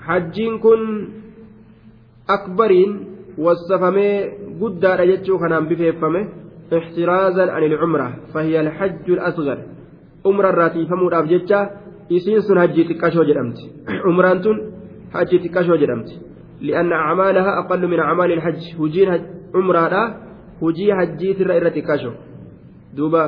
[0.00, 1.08] حجين كن
[2.28, 2.90] أكبرين.
[3.38, 4.10] والسفمي
[4.60, 6.28] قد رجتشو كان بفيفمه
[6.72, 8.08] احترازا عن العمرة.
[8.34, 9.58] فهي الحج الأصغر.
[10.26, 11.70] عمرة الراتي فمود أبجتشا
[12.12, 13.58] إسين سن حجي تكاشو جرمت.
[14.06, 14.71] عمران
[15.12, 16.10] حجي تكاشو جرمت
[16.60, 19.08] لأن أعمالها أقل من أعمال الحج هجين
[19.54, 19.94] عمرة
[20.62, 22.12] hujii hajjiitirra irratti kasho
[22.96, 23.22] duuba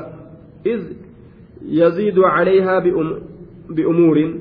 [0.72, 0.82] iz
[1.80, 2.80] yaziidu calayhaa
[3.76, 4.32] biumuurin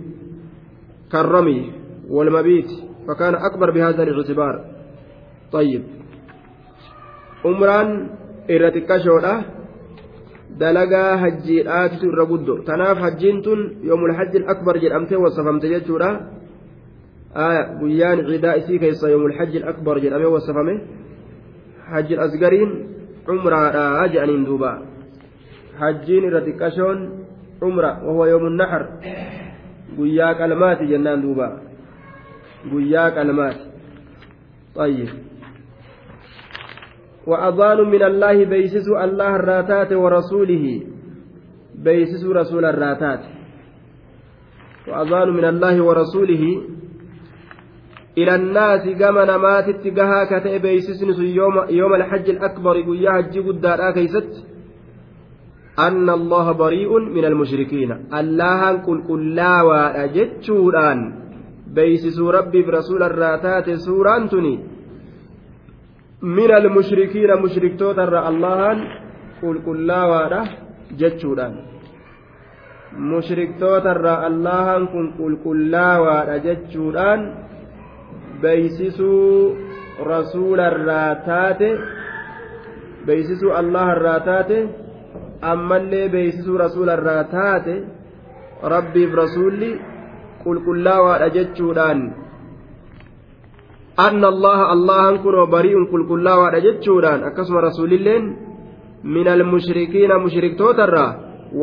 [1.13, 1.71] كالرمي
[2.09, 2.69] والمبيت
[3.07, 4.55] فكان أكبر بهذا الاعتبار
[5.51, 5.83] طيب
[7.43, 7.89] umraan
[8.47, 9.33] irratti kashoodha
[10.61, 16.09] dalagaa hajjiidhaatitu irra guddo tanaaf hajjiin tun yoomul hajjil akbar jedhamtee wasafamte jechuudha
[17.79, 20.81] guyyaan ciidaa isii keessa yoomul hajjil akbar jedhamee wasafame
[21.91, 22.71] hajji asgariin
[23.25, 24.81] cumraadha jedhaniin duuba
[25.79, 26.99] hajjiin irra xiqqashoon
[27.59, 28.83] cumra wahuwa yoomun naxar
[29.97, 31.47] guyyaa qalmaati jennaan duuba
[32.71, 33.73] guyyaa qalmaati
[34.73, 35.09] طيب
[37.27, 40.65] وأذان من الله بيسس الله الراتات ورسوله
[41.75, 43.21] بيسس رسول الراتات
[44.87, 46.43] وأذان من الله ورسوله
[48.17, 54.33] إلى الناس كما نمات اتقاها كتئ بيسسنس يوم, يوم الحج الأكبر قيا حج قدار كيست.
[55.79, 57.91] أن الله بريء من المشركين.
[58.13, 60.99] الله كل كلا وأجتشوران
[61.75, 64.55] بيسس ربي برسول الراتات سوران تني.
[66.23, 68.77] من المشركين مشرك توتر الله
[69.41, 71.53] كل كلا وأجتشوران
[73.13, 74.67] مشرك توتر الله
[75.17, 77.19] كل كلا وأجتشوران
[78.43, 79.57] beeysisuu
[80.11, 81.69] rasuularraa taate
[83.05, 84.57] beeysisuu allaharraa taate
[85.53, 87.75] ammallee beeysisuu rasuularraa taate
[88.75, 89.71] rabbiif rasuulli
[90.43, 92.01] qulqullaawaadha jechuudhaan.
[94.07, 98.23] Anna allaha allahan kunoo bari'un qulqullaawaadha jechuudhaan akkasuma rasuulilleen
[99.03, 101.05] min almushrikiina mushriktoota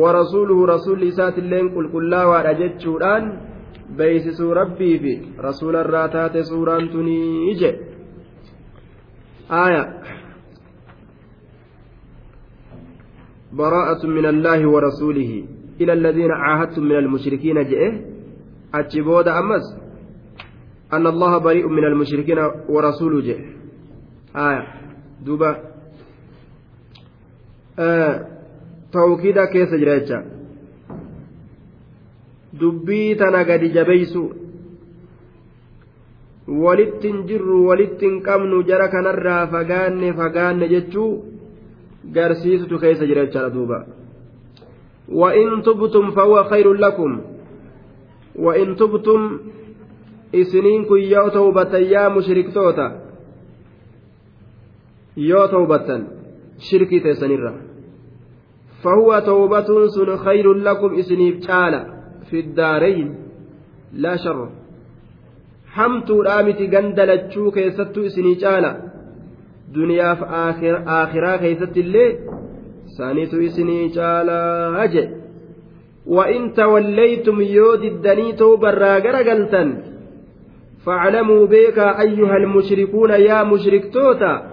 [0.01, 3.23] warasuuluhu rasuulli isaatilleen qulqullaawaadha jechuudhaan
[3.97, 5.13] beeysisuu rabbii fi
[5.47, 7.71] rasuula irraa taate suuraan tunii je
[9.51, 9.83] آية
[13.53, 15.31] براءة من الله ورسوله
[15.81, 17.91] إلى الذين عاهدتم من المشركين جئه
[18.73, 19.65] أتشبود أمس
[20.93, 22.37] أن الله بريء من المشركين
[22.69, 23.45] ورسوله جئه
[24.35, 24.63] آية
[25.25, 25.51] دوبا
[27.79, 28.27] آه
[28.93, 30.40] توكيدا كيس جريتشا
[32.59, 34.23] dubbii tana gadi jabeeysu
[36.47, 41.23] walittin jirru walittin qabnu jara kanarraa fagaanne fagaanne jechuu
[42.15, 43.79] garsiisutu keessa jira jechaadha duuba
[45.11, 47.21] وإن تبتم فهو خير لكم
[48.35, 49.39] وإن تبتم
[50.35, 52.87] إسنين كن يو توبة يا مشرك توتا
[55.17, 56.03] يو توبة
[56.59, 57.53] شركي تسنرة
[58.83, 61.90] فهو توبة سن خير لكم إسنيف تعالى
[62.29, 63.15] في الدارين
[63.93, 64.49] لا شر.
[65.75, 68.71] hamtuudhaa miti ganda lachuu keessattuu isinii caala
[69.75, 70.21] duniyaaf
[70.95, 72.09] aakhiraa keessatti illee
[72.97, 75.21] sanitu isinii caalaa jedhe
[76.05, 79.83] وإن توليتم يود الدني توبا غرغلتا
[80.85, 84.51] فاعلموا بك أيها المشركون يا مشرك توتا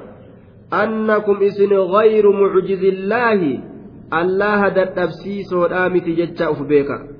[0.72, 3.60] أنكم إسن غير معجز الله.
[4.12, 7.17] الله دتبسيس ودامت ججا أف بك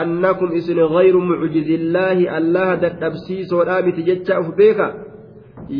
[0.00, 4.88] annakum isin gayru mucjizillaahi allaha dadhabsiisoodhaa miti jecha uf beeka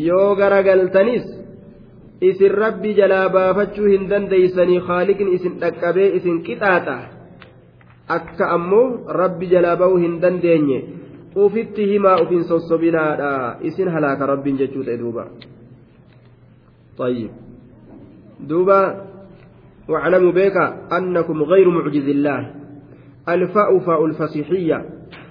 [0.06, 1.26] yoo garagaltanis
[2.30, 6.96] isin rabbi jalaa baafachuu hin dandeeysanii haaliqni isin dhaqqabee isin qixaaxa
[8.16, 8.86] akka ammoo
[9.22, 10.78] rabbi jalaa ba'uu hin dandeenye
[11.44, 13.32] ufitti himaa ufin sossobinaadha
[13.70, 15.30] isin halaaka rabbiin jechuu ta'e duuba
[16.98, 17.30] طيب
[18.40, 19.07] دوبا
[19.88, 20.56] واعلموا بك
[20.92, 22.54] أنكم غير معجز الله.
[23.28, 24.84] الفاء فاء الفصيحية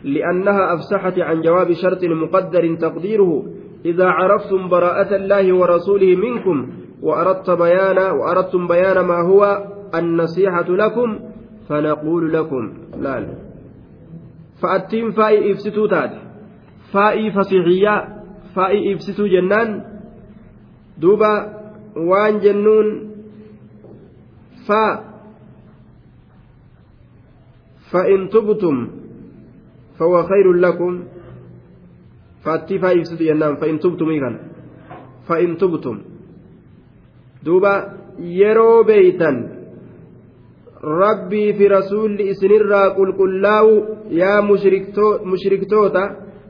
[0.04, 3.44] لأنها أفسحت عن جواب شرط مقدر تقديره.
[3.86, 6.70] إذا عرفتم براءة الله ورسوله منكم
[7.02, 9.64] وأردت بيان وأردتم بيان ما هو
[9.96, 11.20] النصيحة لكم
[11.70, 12.74] فنقول لكم.
[13.00, 13.34] لا, لا.
[14.62, 16.12] فأتين فائي إفستو تات
[16.94, 18.08] فائي فصيحية
[18.56, 19.84] فائي إفستو جنان.
[20.98, 21.54] دوبا
[21.98, 23.07] وان جنون
[24.67, 24.85] فا
[27.93, 28.77] فإن تبتم
[29.99, 30.93] فهو خير لكم
[32.45, 34.39] فأتي فايفسد ينام فإن تبتم إيغان
[35.29, 35.97] فإن تبتم
[37.45, 37.75] دوبا
[38.19, 39.63] يرو بيتا
[40.83, 43.75] rabbii fi rasuulli isinirraa qulqullaa'u
[44.11, 44.43] yaa
[45.25, 46.03] mushriktoota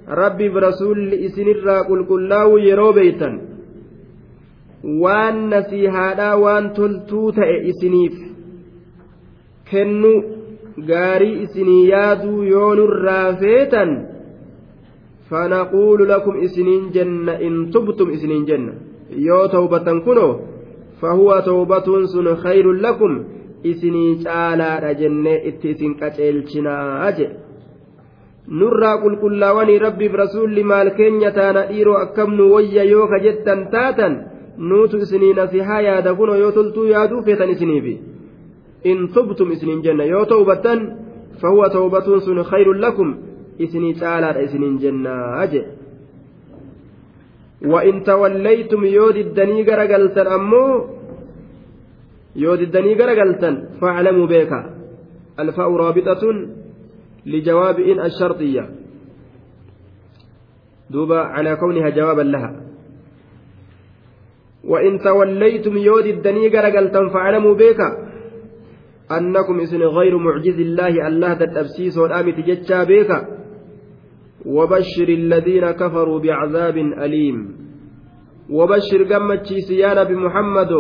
[0.07, 3.41] rabbii fi rasuulli isinirraa qulqullaa'u yeroo beeytan
[4.84, 8.16] waan nasiihaadhaa waan toltuu ta'e isiniif.
[9.72, 10.12] Kennu
[10.88, 13.96] gaarii isinii yaaduu yoo nurraa feetan
[15.30, 18.74] fanaquulu lakum isiniin jenna in tubtum isiniin jenna.
[19.30, 20.34] Yoo tawbatan kunoo
[21.02, 23.20] fahuwa tawbatuun sun khayrun lakum
[23.64, 27.36] isinii caalaadha jennee itti isin qaceelchinaa jedhe
[28.60, 33.20] nurraa qulqullaawanii rabbiif rasuulli maal keenya taana dhiiroo akkam nu wayya yoo ka
[33.72, 34.18] taatan
[34.58, 37.93] nuutu isinii nasihaa yaada kuno yoo toltuu yaaduu feetan isiniifi
[38.84, 40.80] in tubtum isiniin jenna yoo tawbattan
[41.41, 43.16] fahuwa tawbatuun sun khayrun lakum
[43.60, 45.78] isinii caalaadha isiniin jennaa jedhe
[47.66, 50.86] وإن توليتم يود الدني غرقلتن أمو
[52.36, 54.51] يود الدني غرقلتن فاعلموا بك
[55.39, 56.24] الفاء رابطة
[57.26, 58.70] لجواب إن الشرطية
[60.89, 62.66] دوبا على كونها جوابا لها
[64.64, 67.80] وإن توليتم يود الدني غرقلتن فاعلموا بك
[69.12, 73.12] أنكم إسن غير معجز الله الله تتبسيس والآمت جتشا بك
[74.45, 77.38] وبشر الذين كفروا بعذاب أليم
[78.49, 80.72] وبشر قمتشي سيانا بمحمد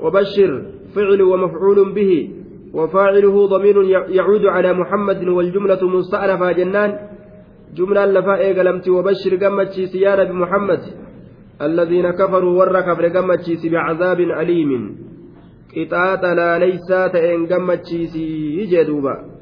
[0.00, 0.62] وبشر
[0.94, 2.30] فعل ومفعول به
[2.74, 6.98] وفاعله ضمير يعود على محمد والجملة مستأنفة جنان
[7.74, 10.80] جملة لفاء قلمت وبشر قمتشي سيانا بمحمد
[11.62, 14.72] الذين كفروا ورك قمتشي بعذاب أليم.
[15.72, 19.36] qixaaxa laaleysaa ta'een gammachiisii jee duuba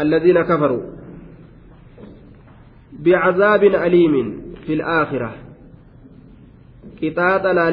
[0.00, 0.82] الذين كفروا.
[3.04, 5.34] بعذاب أليم في الآخرة.
[7.02, 7.68] قطاط لا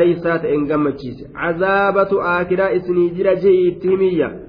[0.46, 2.12] إن قمتشيس عذابة
[2.42, 4.40] آخرة إسنيجر جيتهمية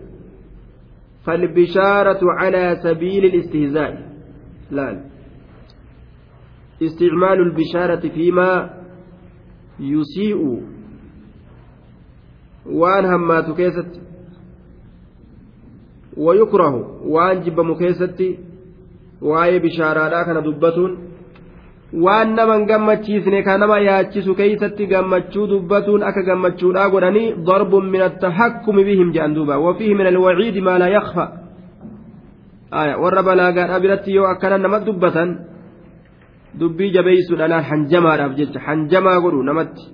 [1.25, 3.93] فالبشارة على سبيل الاستهزاء.
[4.71, 5.01] لا.
[6.83, 8.71] استعمال البشارة فيما
[9.81, 10.63] يسيء
[12.81, 14.01] waan hammaatu keessatti
[16.17, 16.81] wayukrahu
[17.15, 18.29] waan jibbamu keessatti
[19.29, 20.93] waa'ee bishaaraadhaa kana dubbatuun
[22.05, 28.85] waan naman gammachiisne kan nama yaachisu keeysatti gammachuu dubbatuun akka gammachuudhaa godhanii darbun min attahakkumi
[28.89, 31.25] bihim jedhan duuba wafiihi min alwaciidi maa laa yakfa
[33.03, 35.29] warra balaagaadhaa biratti yoo akkana nama dubbatan
[36.61, 39.85] dubbii jabeeysuudhaan hanjamaadhaaf jecha hanjamaa godhu namatti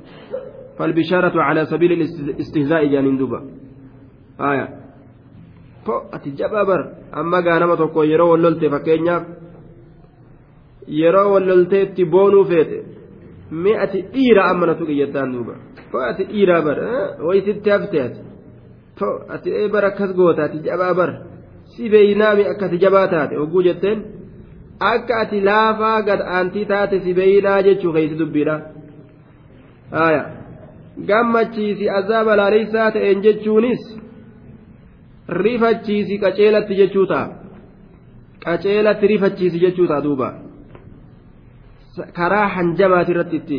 [0.78, 3.40] فالبشارة على سبيل الاستهزاء جانين دوبا
[4.50, 4.66] آية
[5.86, 6.80] ko ati jabaa bar
[7.20, 9.24] amma gaanama tokko yeroo wallolte fakkeenyaaf
[11.00, 12.78] yeroo wallolteetti boonuu feete
[13.62, 15.54] mee ati dhiira amma natu qiyyattaan duuba
[15.92, 16.78] ko ati dhiiraa bar
[17.26, 18.20] wayisitti hafte ati
[18.98, 21.10] to ati ee bar akkas goota ati jabaa bar
[21.72, 23.98] si beeynaami akka ati jabaa taate hogguu jetteen
[24.80, 28.56] akka ati laafaa gad aantii taate si beeynaa jechuu keeysi dubbiidha.
[29.92, 30.30] Aayaa
[31.08, 33.82] gammachiisi azaaba laaleysaa ta'een jechuunis
[35.28, 37.28] rifachiisi qaceelatti jechuu ta'a.
[38.44, 40.28] Qaceelatti rifachiisi jechuu ta'a duuba.
[42.18, 43.58] Karaa hanjamaati irratti itti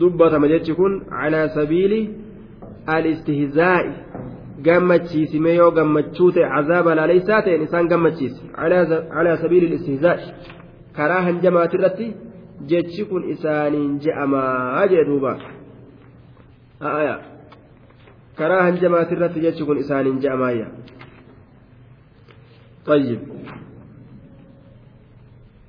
[0.00, 2.00] dubbatama jechi kun calaa sabiili
[2.86, 3.90] alistihzaa'i
[4.66, 10.26] gammachiisime yoo gammachuu ta'e azaaba laaleysaa ta'een isaan gammachiisi calaa sabiili alistihzaa'i
[10.98, 12.06] karaa hanjamaati irratti
[12.70, 15.32] jechi kun isaaniin je'amaa jee duuba
[18.40, 20.68] karaa hanjamaati irratti jechi kun isaaniin je'amaayya
[22.86, 23.20] طيب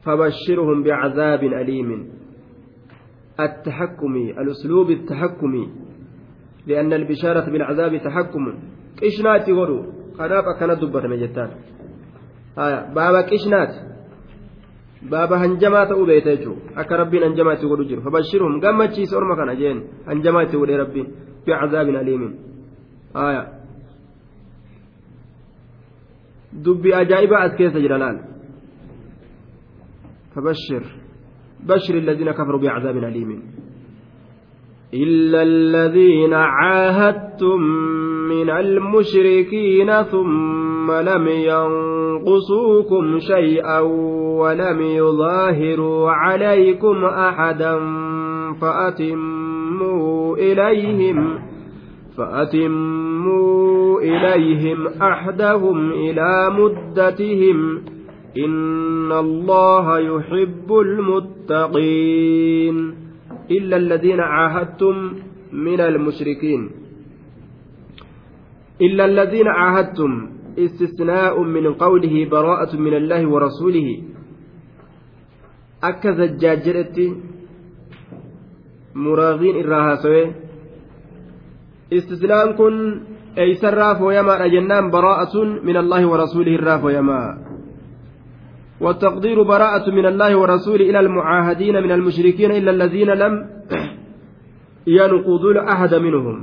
[0.06, 2.10] فبشرهم بعذاب أليم
[3.40, 5.70] التحكمي الأسلوب التحكمي
[6.68, 8.54] لأن البشارة بالعذاب تحكم
[9.04, 9.80] قشنات غرو
[10.18, 11.50] خناف أكنا دبة مجتان
[12.58, 13.74] آية بابا قشنات
[15.12, 19.78] بابا هنجمات أبيت يجو أكا ربين هنجمات غرو جر فبشرهم قمت شيس أرمى كان جين
[20.08, 21.04] هنجمات غرو ربي
[21.48, 22.24] بعذاب أليم
[23.16, 23.44] آية
[26.54, 28.18] دبي أجائب أسكيس جلال
[30.36, 30.84] فبشر
[31.70, 33.30] بشر الذين كفروا بعذاب أليم
[34.94, 37.62] إلا الذين عاهدتم
[38.30, 43.80] من المشركين ثم لم ينقصوكم شيئا
[44.40, 47.80] ولم يظاهروا عليكم أحدا
[48.62, 51.40] فأتموا إليهم
[52.18, 57.82] فأتموا إليهم أحدهم إلى مدتهم
[58.38, 60.74] إن الله يحب
[61.52, 62.34] المتقين
[63.52, 64.96] إلا الذين عاهدتم
[65.54, 66.70] من المشركين
[68.82, 70.30] إلا الذين عاهدتم
[70.60, 73.90] استثناء من قوله براءة من الله ورسوله
[75.84, 77.06] akka zajjaajjedhetti
[78.96, 80.22] muraaziin irraa haasawe
[81.92, 82.76] istisnaan kun
[83.36, 87.28] eeysarraa fooyamaadha jennaan baraa'atun min allaahi warasuulihi irraa fooyamaa
[88.84, 93.34] والتقدير براءة من الله ورسوله إلى المعاهدين من المشركين إلا الذين لم
[94.88, 96.38] ينقضوا العهد منهم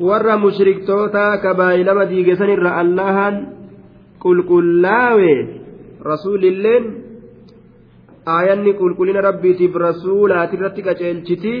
[0.00, 3.34] warra mushriktoota kabaayilama diigesan irra allahan
[4.24, 5.32] qulqullaawe
[6.10, 6.84] rasuulilleen
[8.36, 11.54] aayanni qulqullina rabbiitiif rasuulaati irratti qaceelchiti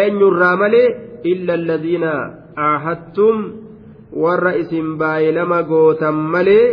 [0.00, 0.88] eenyurraa malee
[1.32, 2.12] illa alladhiina
[2.68, 3.36] aahadtum
[4.24, 6.64] warra isin baayilama gootan malee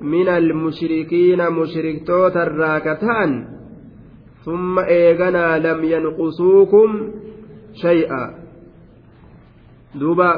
[0.00, 3.32] min almushrikiina mushriktoota irraa ka ta'an
[4.44, 6.90] summa eeganaa lam yanqusuukum
[7.82, 8.22] shay'a
[10.00, 10.30] duuba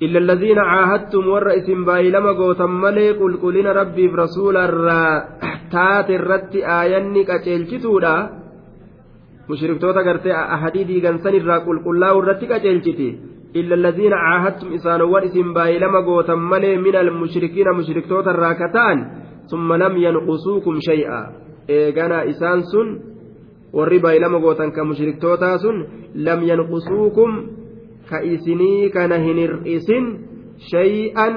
[0.00, 5.12] illa allaziina caahadtum warra isin baay'ilama gootan malee qulqullina rabbiif rasuula irraa
[5.72, 8.14] taate irratti aayanni qaceelchituudha
[9.48, 13.08] mushriktoota gartee ahadii diigansan irraa qulqullaa'u irratti qaceelchiti
[13.56, 18.96] إلا الذين عاهدتم إسانوان إسم بايلما قوتم ملي من المشركين مشركتوتا الراكتان
[19.50, 21.20] ثم لم ينقصوكم شيئا
[21.70, 22.88] إيغانا إسان سن
[28.10, 30.04] ka isinii kana hin hir'isin
[30.70, 31.34] shay'an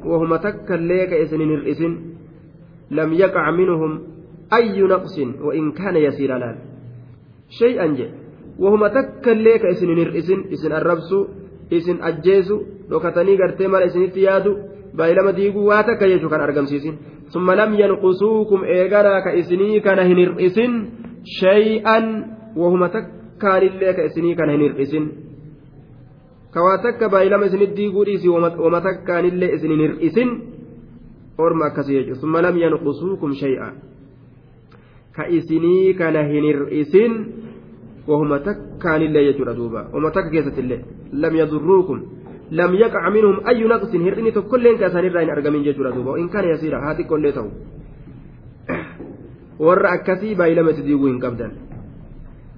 [0.00, 1.92] wahuma takka illee ka isin hin hir'isin
[2.98, 3.92] lam yaqac minhum
[4.58, 6.56] ayyu naqsin wa in kaana yasiira laal
[7.60, 8.16] shay'an jedhe
[8.64, 11.18] wahuma takka illee ka isin hin hir'isin isin arrabsu
[11.70, 12.56] isin ajjeesu
[12.90, 14.52] dhokatanii gartee mala isinitti yaadu
[14.96, 16.94] baay'ilama diiguu waa takka jechuu kan argamsiisin.
[17.32, 20.72] Summa lam yanqusuukum eeganaa ka isinii kana hin hir'isin
[21.40, 22.04] shay'an
[22.56, 25.04] wahuma takkaanillee ka isinii kana hin hir'isin.
[26.54, 30.30] Ka waa takka baay'ilama isinit diiguu dhiisi wama takkaanillee isin hin hir'isin.
[31.38, 32.20] Orma akkasii jechuudha.
[32.20, 33.68] Summa lam yanqusuukum shay'a
[35.16, 37.12] ka isinii kana hin hir'isin
[38.08, 39.88] وهما تكان الله يجور دوبا.
[39.94, 40.78] وما تك كيست الله
[41.12, 42.02] لم يضروكم.
[42.50, 46.10] لم يقع منهم أي نقص هرني تكل كاسان الرين أرجمين يجور دوبا.
[46.10, 47.48] وإن كان يسير هذه كل تو
[49.58, 51.48] ور أكسي بايلمة ديوين قبدا.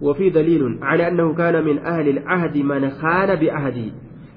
[0.03, 3.88] وفي دليل على أنه كان من أهل العهد من خان بعهده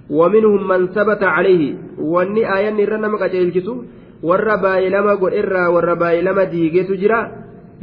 [0.10, 1.76] ومنهم من ثبت عليه.
[2.00, 3.64] واني آيان نرنا مقاجيل
[4.24, 5.68] ور بايلما قل إرى.
[5.68, 7.22] ور بايلما ديجيت جرا.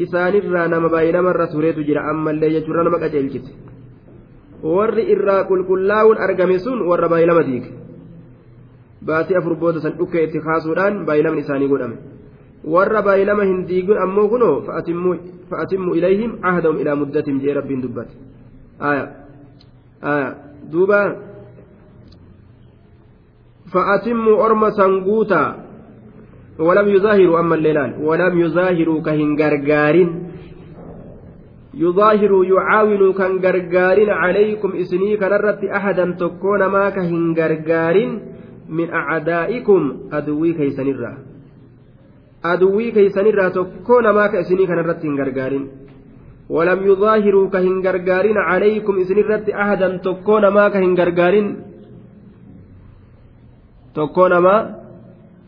[0.05, 3.51] Isaanirraa nama baay'ee namarra tureetu jira ammallee jechuudha nama qajeelchite.
[4.63, 7.71] Warri irraa qulqullaa'uun argame sun warra baay'ee lama diige.
[9.07, 11.97] Baasii afur booda san dhukkee itti kaasuudhaan baay'ee lamni isaanii godhame.
[12.75, 18.15] Warra baay'ee lama hin diiguun ammoo kunoo fa'atimmu ilayhim ahdahum ilaa muddatim jee rabbiin dubbate.
[20.73, 21.01] Duuba.
[23.73, 25.68] Fa'atimmu orma sanguutaa
[26.59, 27.91] ولم يظاهروا أما الليلان.
[28.03, 30.11] ولم يظاهروا كهن غرغارين
[31.75, 38.11] يظاهروا يعاونوا كان غرغارين عليكم إسني كنرت أحدا تكون ما كهن غرغارين
[38.69, 39.83] من أعدائكم.
[40.13, 41.13] أدوي كيسنرا.
[42.45, 45.65] أدوي كيسنرا تكون ما كإسني كنرت غرغارين
[46.49, 51.47] ولم يظاهروا كهن غرغارين عليكم إسنرت أحدا تكون ما كهن غرغارين
[53.95, 54.57] تكون ما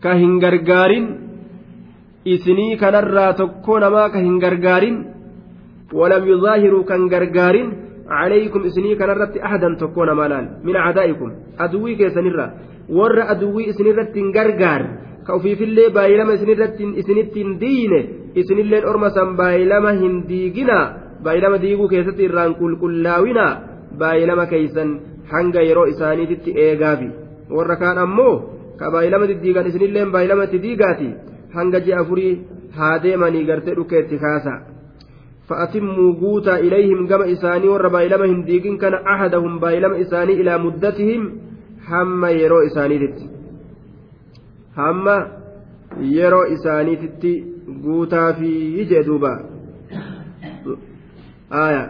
[0.03, 1.05] ka hin gargaarin
[2.33, 4.97] isinii kanarraa tokko namaa ka hin gargaarin
[5.99, 7.69] walam yuzaahiruu kan gargaarin
[8.11, 11.29] عليكم إسني كان رت أحدا تكون مالان من أعدائكم
[11.59, 12.47] أدوي كيسنرا
[12.97, 14.81] ور أدوي إسنرت غرغار
[15.27, 17.93] كوفي في اللي بايلما إسنرت إسنت دين
[18.39, 20.79] إسن اللي أرمسا بايلما هنديجنا
[21.23, 23.51] baay'ilama diiguu keessatti irraan qulqullaawinaa
[24.01, 24.89] baay'ilama keeysan
[25.31, 27.09] hanga yeroo isaaniititti eegaafi
[27.55, 28.33] warra kaan ammoo
[28.81, 31.09] ka baay'ilama diddiigan isinillee baay'ilama itti diigaati
[31.55, 32.33] hanga ji'a afurii
[32.77, 34.53] haa deemanii gartee dhukeetti kaasa.
[35.49, 41.27] Fa'atimmuu guutaa ilayhim gama isaanii warra baay'ilama hin diigin kana ahadahum baay'ilama isaanii ilaa muddatihim
[41.91, 43.29] hamma yeroo isaaniititti.
[44.79, 45.15] Hamma
[46.17, 47.33] yeroo isaaniititti
[47.83, 49.33] guutaafii jee duuba.
[51.65, 51.87] Aayaa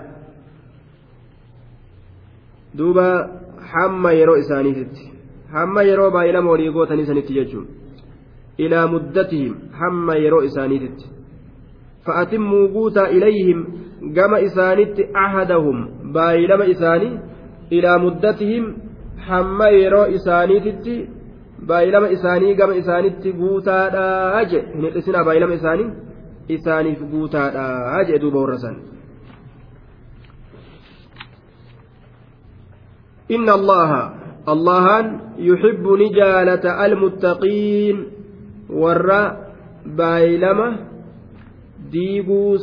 [2.77, 3.07] duuba
[3.75, 5.10] hamma yeroo isaaniititti.
[5.53, 7.67] hamma yeroo baay'ee lama olii gootanii sanitti jechuun
[8.65, 11.05] ilaa muddatihim hamma yeroo isaaniititti.
[12.05, 13.65] Fa'atimmuu guutaa ilayhim
[14.17, 17.11] gama isaanitti ahadahum baay'ilama isaanii
[17.79, 18.69] ilaa muddatihim
[19.29, 20.95] hamma yeroo isaaniititti
[21.67, 24.63] baay'ilama isaanii gama isaanitti guutaadhaa jee.
[24.73, 25.91] Hin hir'isinaa baay'ilama isaanii
[26.55, 28.75] isaaniif guutaadhaa jee duuba warra san
[33.35, 34.01] inna allaha
[34.49, 38.05] الله الله يحب نجالة المتقين
[38.69, 39.51] ورّا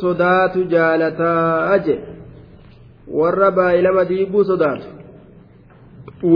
[0.00, 1.96] sodaatu jaalataa je
[3.20, 4.86] warra baay'ilama diiguu sodaatu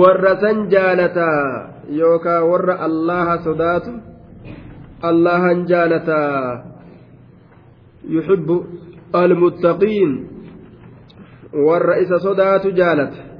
[0.01, 1.47] warra san jaalataa
[2.01, 3.95] yookaan warra allaha sodaatu
[5.11, 6.65] allahan jaalataa
[8.17, 8.57] yuhibbu
[9.23, 10.13] almuttaqiin
[11.67, 13.32] warra isa sodaatu jaalata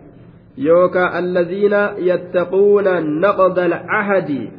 [0.57, 4.51] yattaquuna naqda alcahadi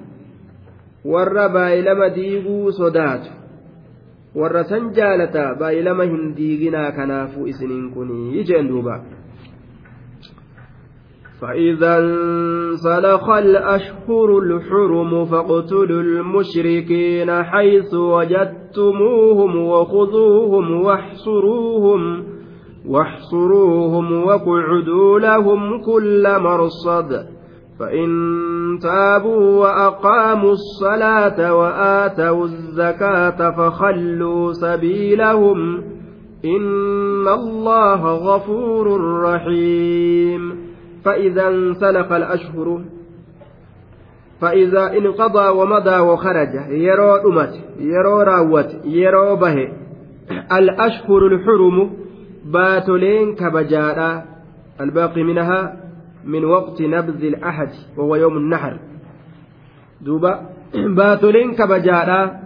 [1.05, 3.29] warra baay'ilama diiguu sodaatu
[4.35, 9.03] warra san jaalataa baay'ilama hin diiginaa kanaafuu isiniin kunii jeen duuba
[11.43, 22.23] فإذا انسلخ الأشهر الحرم فاقتلوا المشركين حيث وجدتموهم وخذوهم واحصروهم
[22.87, 27.25] واحصروهم واقعدوا لهم كل مرصد.
[27.79, 28.09] فإن
[28.81, 35.83] تابوا وأقاموا الصلاة وآتوا الزكاة فخلوا سبيلهم.
[36.45, 40.73] إن الله غفور رحيم.
[41.05, 42.81] فإذا انسلخ الأشهر
[44.41, 49.55] فإذا انقضى ومضى وخرج يرو أمت يرو راوت يرو به
[50.51, 52.02] الأشهر الحرم
[52.45, 54.25] باتلين كبجارا
[54.81, 55.83] الباقي منها
[56.25, 58.79] من وقت نبذ الأحد وهو يوم النحر.
[60.01, 60.49] دوبا
[60.97, 62.43] باتولين كبجادا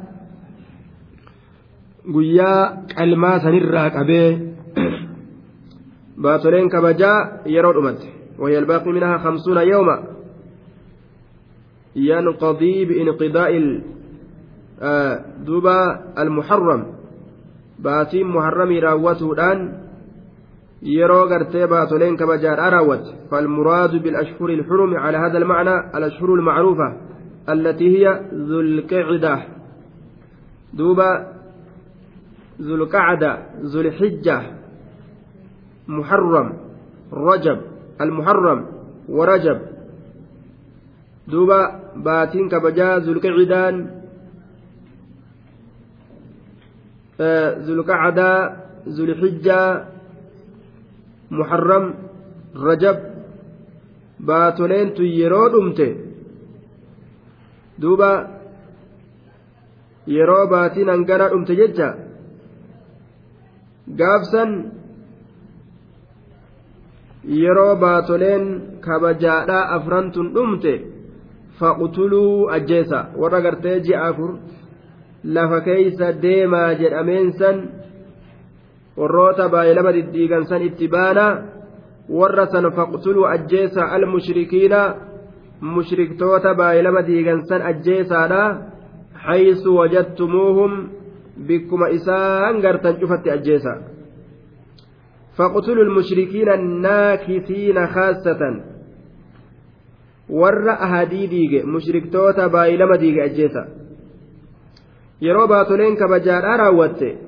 [2.07, 4.29] guyyaa qalmaa sanirraa qabee
[6.23, 8.07] baatoleen kabajaa yeroo dhumatte
[8.39, 10.03] وهي الباقي منها خمسون يوما.
[11.95, 13.81] ينقضي بانقضاء
[15.45, 15.79] دوبا
[16.17, 16.85] المحرم.
[17.79, 19.86] باتيم محرم راوته الآن
[20.81, 26.97] yeroo gartee baatoleen kabajaadhaa raawwatte فالمراد بالأشهر الحرم على هذا المعنى الأشهر المعروفة
[27.49, 29.43] التي هي ذو القعدة
[30.73, 31.27] دوبا
[32.61, 34.41] ذو القعدة ذو الحجة
[35.87, 36.53] محرم
[37.13, 37.61] رجب
[38.01, 38.65] المحرم
[39.09, 39.59] ورجب
[41.27, 43.75] دوبا باتين كبجا ذو القعدان
[47.65, 48.53] ذو القعدة
[48.87, 49.85] ذو الحجة
[51.29, 51.85] muharram
[52.65, 52.97] rajab
[54.27, 55.87] baatoleentu yeroo dhumte
[57.81, 58.11] duuba
[60.15, 61.89] yeroo baatiin hangana dhumte jecha
[63.99, 64.51] gaafsan
[67.41, 68.45] yeroo baatoleen
[68.85, 70.73] kabajaadhaa afrantun dhumte
[71.59, 72.99] faqutuluu ajjeesa.
[73.21, 74.31] Warra gartee ji'a afur
[75.35, 77.57] lafa keeysa deemaa jedhameensan
[78.97, 81.25] warroota baay'ee lama diddiigan san itti baana
[82.09, 84.79] warra san faqtuluu ajjeesaa almushrikiina
[85.61, 88.43] mushriktoota baay'ee lama diigan san ajjeesaadha.
[89.27, 90.89] Haysu wajattumuuhum
[91.47, 93.73] bikkuma isaan gartan cufatti ajjeesa.
[95.37, 98.55] Faqtuluu almushrikiina naakisiina khaasatan
[100.29, 103.65] warra ahadii diige mushriktoota baay'ee lama diige ajjeesa.
[105.21, 107.26] Yeroo baatoleen kabajaadhaa raawwatte.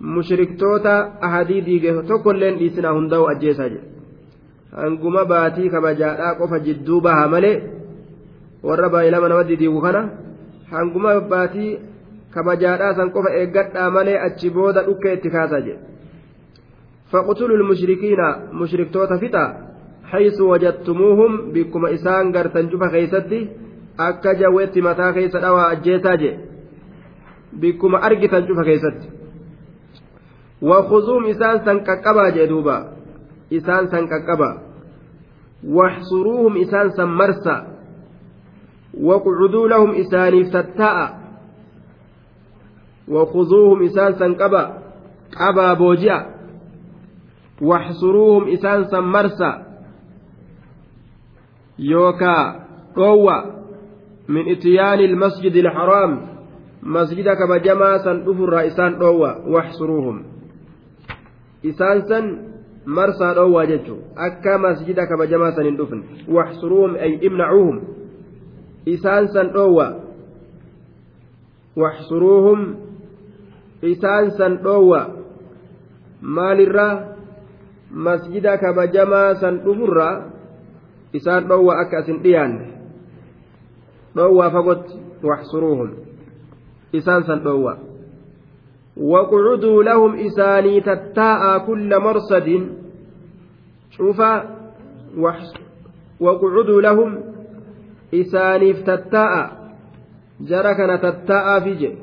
[0.00, 0.94] Mushriktoota
[1.28, 3.88] ahadii diige tokkolleen dhiisinaa hundaa'u ajjeesaa jedhe
[4.80, 7.56] hanguma baatii kabajaadhaa qofa jidduu baha malee
[8.68, 10.02] warra baay'ilama nama didiigu kana
[10.72, 11.70] hanguma baatii
[12.34, 15.90] kabajaadhaa san qofa eeggadhaa malee achi booda dhukkee itti kaasaa jedhe
[17.12, 18.20] فاقتلوا المشركين
[18.52, 19.44] مشركتوتا فتا
[20.10, 23.40] حيث وجدتموهم بكم إسان قرتن جفا خيستي
[24.00, 26.30] أكا جويت متى خيس أوا أجيسا جي
[27.52, 29.19] بكم أرقتن جفا خيستي
[30.62, 32.76] wakuzuum isaan san qaqqabaa jee duuba
[33.50, 34.50] isaan san qaqqaba
[35.64, 37.56] waxsuruuhum isaan san marsa
[39.08, 41.06] waqcuduu lahum isaaniif tattaa'a
[43.08, 44.62] wakuzuuhum isaan san qaba
[45.34, 46.18] qabaa booji'a
[47.60, 49.50] waxsuruuhum isaan san marsa
[51.78, 52.44] yookaa
[52.96, 53.36] dhoowwa
[54.28, 56.12] min itiyaani ilmasjidi ilxaraam
[56.82, 58.62] masjida kabajamaa san dhufurraa
[61.62, 62.24] isaan san
[62.84, 66.02] marsaa dhoowwaa jechuun akka masjida kabajamaa san hin dhufne
[66.36, 67.78] waxsuruuhum ay imnacuuhum
[68.94, 69.86] isaan san dhoowwa
[71.76, 72.60] waxsuruuhum
[73.92, 75.00] isaan san dhoowwa
[76.20, 76.94] maalirraa
[77.90, 80.14] masjida kabajamaa san dhufurraa
[81.12, 82.66] isaan dhoowwa akka asin dhiyaanne
[84.16, 84.94] dhoowwaa fagotti
[85.30, 85.90] waxsuruuhum
[86.92, 87.78] isaan san dhoowwa
[88.97, 92.47] وقعدوا لهم إساني تتاء كل مرصد
[93.91, 94.19] شوف
[96.19, 97.09] وقعدوا لهم
[98.13, 99.33] إساني تتاء
[100.41, 101.95] جركنا تتاء في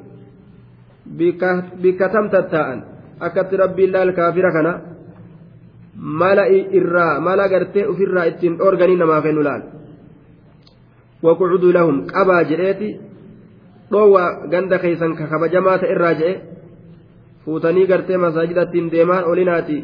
[1.83, 2.69] بكتم تتاء
[3.23, 4.73] أكت ربي الله الكافر كنا
[5.97, 6.47] ملا
[6.77, 9.63] إرى ملا قرتي في الرا إتين أورغاني نما فينو لال
[11.23, 13.13] وقعدوا لهم قبا جريتي
[13.93, 16.33] dhoowwa ganda keeysan ka kabajamaa ta'e irraa je'e
[17.48, 19.78] fuutanii gartee masaajidattiin deemaan olinaati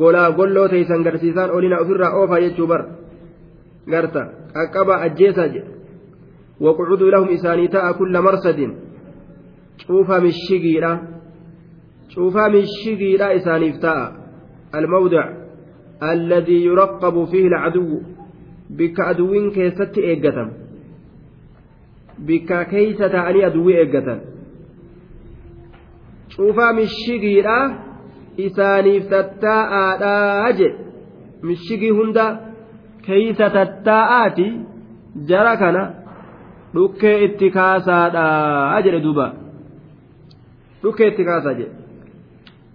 [0.00, 2.82] golaa golloo teeysan garsiisaan olina ofirraa oofaa jechuu bar
[3.92, 4.22] garta
[4.54, 5.78] qaqqabaa ajjeesaa jedhe
[6.60, 8.60] وقعدوا لهم إسانيتاء كل مرصد
[9.86, 10.92] شوفها من الشقيرة
[12.08, 14.00] شوفها من الشقيرة إسانيفتاء
[14.74, 15.24] الموضع
[16.02, 18.00] الذي يرقب فيه العدو
[18.70, 20.48] بك عدو كيست إيقتم
[22.26, 24.20] bikka keeysa ta'anii aduwwii eeggatan
[26.38, 27.56] cuufaa mishigiidha
[28.46, 30.76] isaaniif tattaa'aadhaa jedhe
[31.48, 32.26] mishigii hunda
[33.06, 34.46] keeysa tattaa'aati
[35.30, 35.82] jara kana
[36.74, 39.26] dhukkee itti kaasaadhaa jedhe duuba
[40.82, 41.74] dhukkee itti kaasaa jedhe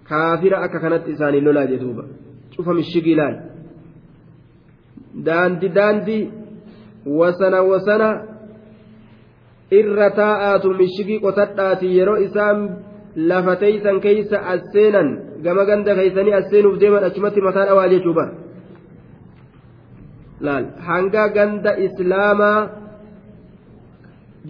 [0.08, 2.04] kaafira akka kanatti isaanii lolaa jedhe duuba
[2.56, 3.36] cufa mishigii laal
[5.28, 6.18] daandi daandi
[7.20, 8.08] wasana wasana
[9.78, 12.58] irra taa'aatu mishigii qotadhaati yeroo isaan
[13.16, 15.08] lafa teeysan keeysa as seenan
[15.44, 18.32] gama ganda keeysanii as seenuuf deeman achumatti mataa dhawaa jechuu bara
[20.46, 22.58] laal hanga ganda islaamaa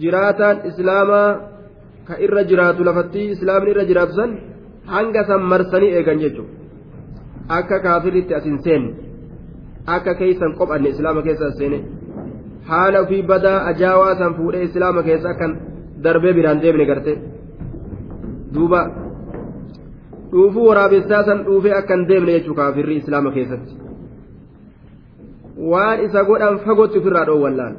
[0.01, 1.29] jiraataan islaamaa
[2.07, 4.31] ka irra jiraatu lafatti islaamni irra jiraatu san
[4.93, 6.53] hanga san marsanii eegan jechuudha
[7.57, 8.89] akka kaafiritti as hin seenne
[9.95, 11.79] akka keeysan qophanne islaama keessa as seene.
[12.69, 15.51] haala ofii badaa ajaawaa san fuudhee islaama keessa akkan
[16.03, 17.13] darbee biraan deemne garte
[18.55, 18.81] duuba
[20.31, 23.73] dhuufuu waraabessaa san dhuufee akkan deemne jechuu kaafirri islaama keessatti.
[25.71, 27.73] Waan isa godhan fagootti ofirraa dhoowwallaan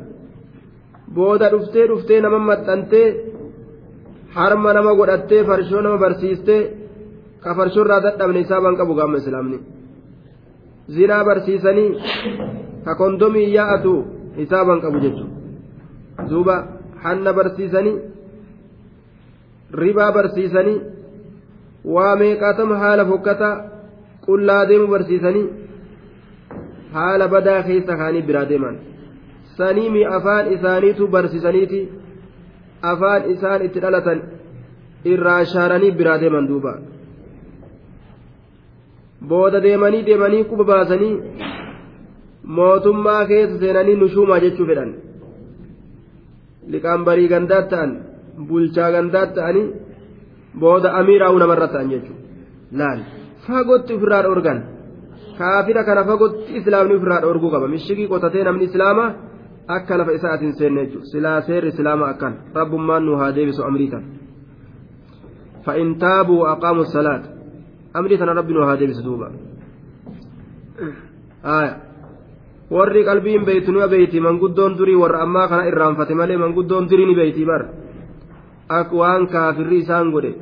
[1.16, 3.07] booda dhuftee dhuftee nama maxxantee
[4.36, 6.62] harma nama godhattee farshoo nama barsiistee
[7.43, 9.59] ka farshoo irraa dadhabne isaa ban qabu gaama islaamni.
[10.94, 11.90] Zinaa barsiisanii
[12.85, 13.93] ka kondomii yaa'atu
[14.39, 15.35] hisaaban qabu jechuudha
[16.31, 16.57] duuba
[17.05, 17.94] hanna barsiisanii
[19.72, 20.80] ribaa barsiisanii
[21.94, 23.55] waa meeqaatama haala fokkataa
[24.26, 25.47] qullaa deemu barsiisanii
[26.93, 28.76] haala badaa keessa kaanii biraa deeman
[29.59, 31.80] saniimi afaan isaaniitu barsiisaniiti
[32.93, 34.22] afaan isaan itti dhalatan
[35.12, 36.72] irraa shaaranii biraa deeman duuba
[39.28, 41.14] booda deemanii deemanii quba baasanii
[42.59, 44.93] mootummaa keessa seenanii nushuumaa jechuu fedhan
[46.74, 47.97] liqaan barii gandaat ta'an
[48.48, 49.72] bulchaa gandaat ta'anii
[50.60, 52.22] booda amiiraa'uu namarra ta'an jechuudha.
[52.78, 53.00] Laal?
[53.46, 54.58] Fagootti ofirraa dhoorgan.
[55.38, 57.68] Kaafira kana fagootti islaamni ofirraa dhoorguu qaba.
[57.68, 59.10] Mishigii qotatee namni islaamaa
[59.76, 61.10] akka lafa isaatiin seenne jechuudha.
[61.12, 62.34] Silaa seerri islaamaa akkan.
[62.54, 64.04] Rabbummaan nu haa deebisu amrii tan
[65.66, 67.24] fa'in taabuu aqaamu salaat.
[67.94, 69.30] Amrii tana rabbi nu haa deebisu duuba.
[72.70, 77.14] warri qalbiin beeytu ni beeyti manguddoon durii warra ammaa kana irraanfate malee manguddoon durii ni
[77.14, 77.62] beeyti bar
[78.68, 80.32] ak waan kaafirri isaan godhe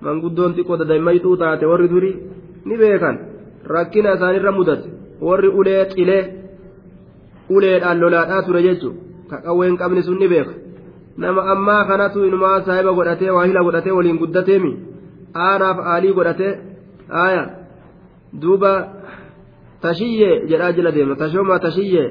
[0.00, 2.16] manguddoon xiqqoo dadammayxuu taate warri durii
[2.64, 3.16] ni beekan
[3.74, 4.88] rakkina isaanirra mudate
[5.28, 6.22] warri ulee qilee
[7.56, 8.96] uleedhaan lolaadhaa ture jechuun
[9.30, 10.54] ka qawween qabni sun ni beeka
[11.16, 14.72] nama ammaa kanatu inumaa saahiba godhatee waahila godhatee waliin guddateemi
[15.46, 16.52] aanaaf aalii godhatee
[17.22, 17.42] aaya
[18.42, 18.72] duuba.
[19.80, 22.06] tashiyyee jedhaa jala deema tashooma tashiyyee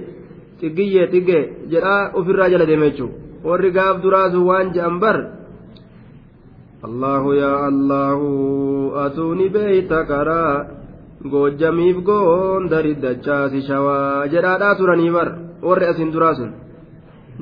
[0.59, 1.41] xiggiyyee xiggee
[1.73, 5.17] jedhaa ofirraa jala deema jechuudha warri gaaf duraasu waan je'an bar
[6.87, 8.29] allahu yaa allahu
[9.05, 10.65] atuuni beeyta karaa
[11.33, 15.29] goojjamiif goondari dachaasi shawaa jedhaadhaa turanii bar
[15.67, 16.51] warri asin duraa sun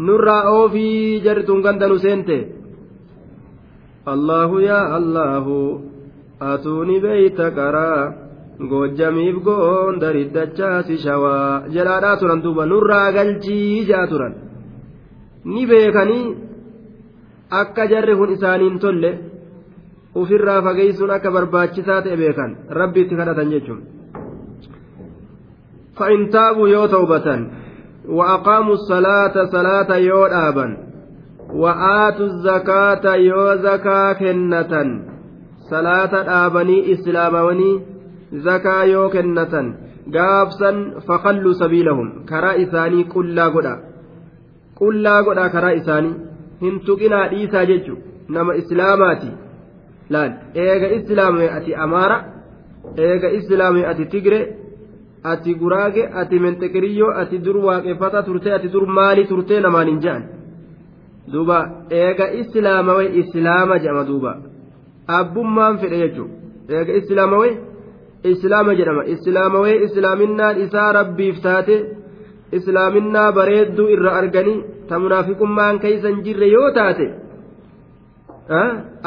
[0.07, 2.37] nurraa oofii jarrituun ganda nu seente
[4.13, 5.57] allahu yaa allahu
[6.51, 7.99] atuuni beeyta karaa
[8.71, 14.33] goojjamiif goondari dachaasi shawaa jedhaadhaa turan duuba nurraa galchii jaa turan
[15.53, 16.35] ni beekanii
[17.61, 19.11] akka jarri kun isaaniin tolle
[20.21, 22.57] ufirraa fageessuun akka barbaachisaa ta'e beekan.
[22.79, 23.81] Rabbi itti kadhatan jechuun.
[25.97, 27.41] Fa'in taabuu yoo ta'ubatan
[28.19, 30.71] wa'aqaamu salaata salaata yoo dhaaban
[31.63, 34.89] wa'aatu zakaata yoo zakaa kennatan
[35.69, 37.75] salaata dhaabanii islaamawanii
[38.47, 39.73] zakaa yoo kennatan
[40.17, 40.77] gaabsan
[41.07, 43.75] faqalluu sabiilahum karaa isaanii qullaa godha
[44.79, 46.15] qullaa godha karaa isaanii
[46.61, 47.99] hin tuqinaa dhiisaa jechuun
[48.37, 49.31] nama islaamaati.
[50.13, 50.31] laal
[50.63, 52.17] eega islaamee ati amaara
[53.05, 54.39] eega islaamee ati tigre
[55.31, 60.23] ati guraage ati menxeqiriyyoo ati dur waaqeffata turte ati dur maalii turte namaan hin je'an
[61.33, 61.57] duuba
[62.01, 64.31] eega islaamawee islaama jedhama duuba
[65.19, 66.29] abbummaan fedhe jechuun
[66.77, 67.53] eega islaamawee
[68.33, 71.75] islaama jedhama islaamawee islaaminaan isaa rabbiif taate
[72.59, 74.57] islaaminaa bareedduu irra arganii
[74.89, 77.07] ta munaafiqummaan keeysan jirre yoo taate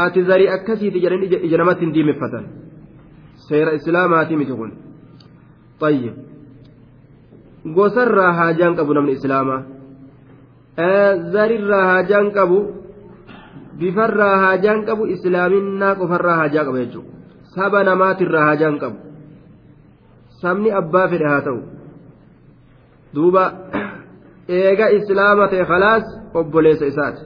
[0.05, 2.45] ati zarii akkasiiti jedhanii ija namatti hin diimeffatan.
[3.49, 4.73] Seera islaamaati miti kun.
[5.89, 6.15] Ayyib
[7.77, 9.61] gosarraa haajaan qabu namni islaamaa?
[11.35, 12.59] Zarirraa haajaan qabu
[13.79, 17.13] bifarraa haajaan qabu islaaminaa qofarraa haajaa qaba jechuudha
[17.55, 18.99] saba namaatirraa haajaan qabu.
[20.43, 21.61] Sabni abbaa fedhe haa ta'u.
[23.15, 23.45] Duuba
[24.59, 26.05] eega islaama ta'e khalaas
[26.41, 27.23] obboleessa isaati.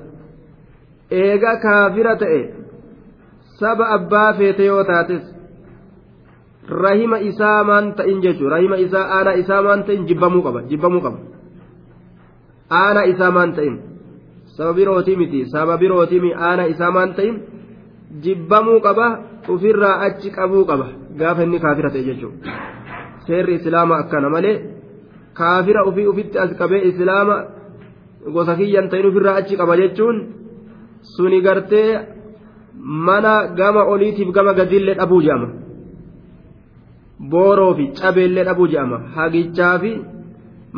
[1.21, 2.41] Eega kaafira ta'e
[3.61, 5.25] saba abbaa feete yoo taates
[6.83, 11.19] rahima isaa maan ta'in jechuun rahima isaa aanaa isaa maan ta'in jibbamuu qaba jibbamuu qaba.
[12.81, 13.75] Aanaa isaa maan ta'in
[14.57, 17.35] saba birootii miti saba birootii mi aanaa isaa maan ta'in
[18.25, 19.07] jibbamuu qaba
[19.55, 20.87] ofirraa achi qabuu qaba.
[21.21, 22.39] Gaafa inni kaafira ta'e jechuudha.
[23.27, 24.57] Seerri islaamaa akkana malee
[25.39, 27.37] kaafira ofii ofitti as qabee islaama
[28.35, 30.17] gosa kiyyan ta'in ofirraa achi qaba jechuun.
[31.15, 31.91] suni gartee
[33.07, 35.49] mana gama oliitiif gama gadiillee dhabuu jedhama
[37.33, 39.93] booroo fi cabeellee dhabuu jedhama hagichaa fi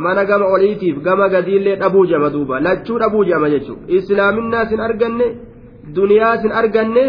[0.04, 2.54] mana gama oliitiif gama gadiillee dhabuu jedhama duuba.
[2.66, 5.26] Lachuu dhabuu jedhama jechuudha islaaminaa sin arganne
[5.96, 7.04] duniyaa sin arganne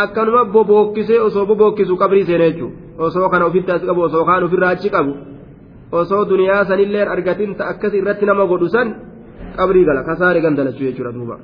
[0.00, 4.72] akkanuma bobookkisee osoo bobookkisu qabrii seene jechuudha osoo kana ofitti as qabu osoo kaan ofirraa
[4.76, 5.12] achi qabu
[6.02, 8.88] osoo duniyaa sanillee argatin akkas irratti nama godhu san
[9.58, 10.04] qabrii gala.
[10.08, 11.36] Kasaare gandalachuu jechuudha duuba.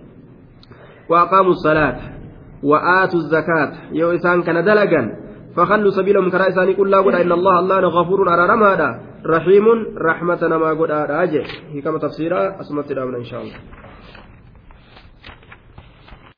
[3.14, 5.02] الزكاة يو إسان كان دلقا
[5.56, 9.66] فخلوا سبيلهم كرا إساني قل لا قل إن الله الله غفور أرارم هذا رحيم
[9.98, 13.54] رحمة ما قل أراجع هي كما تفسيرها أسمت إن شاء الله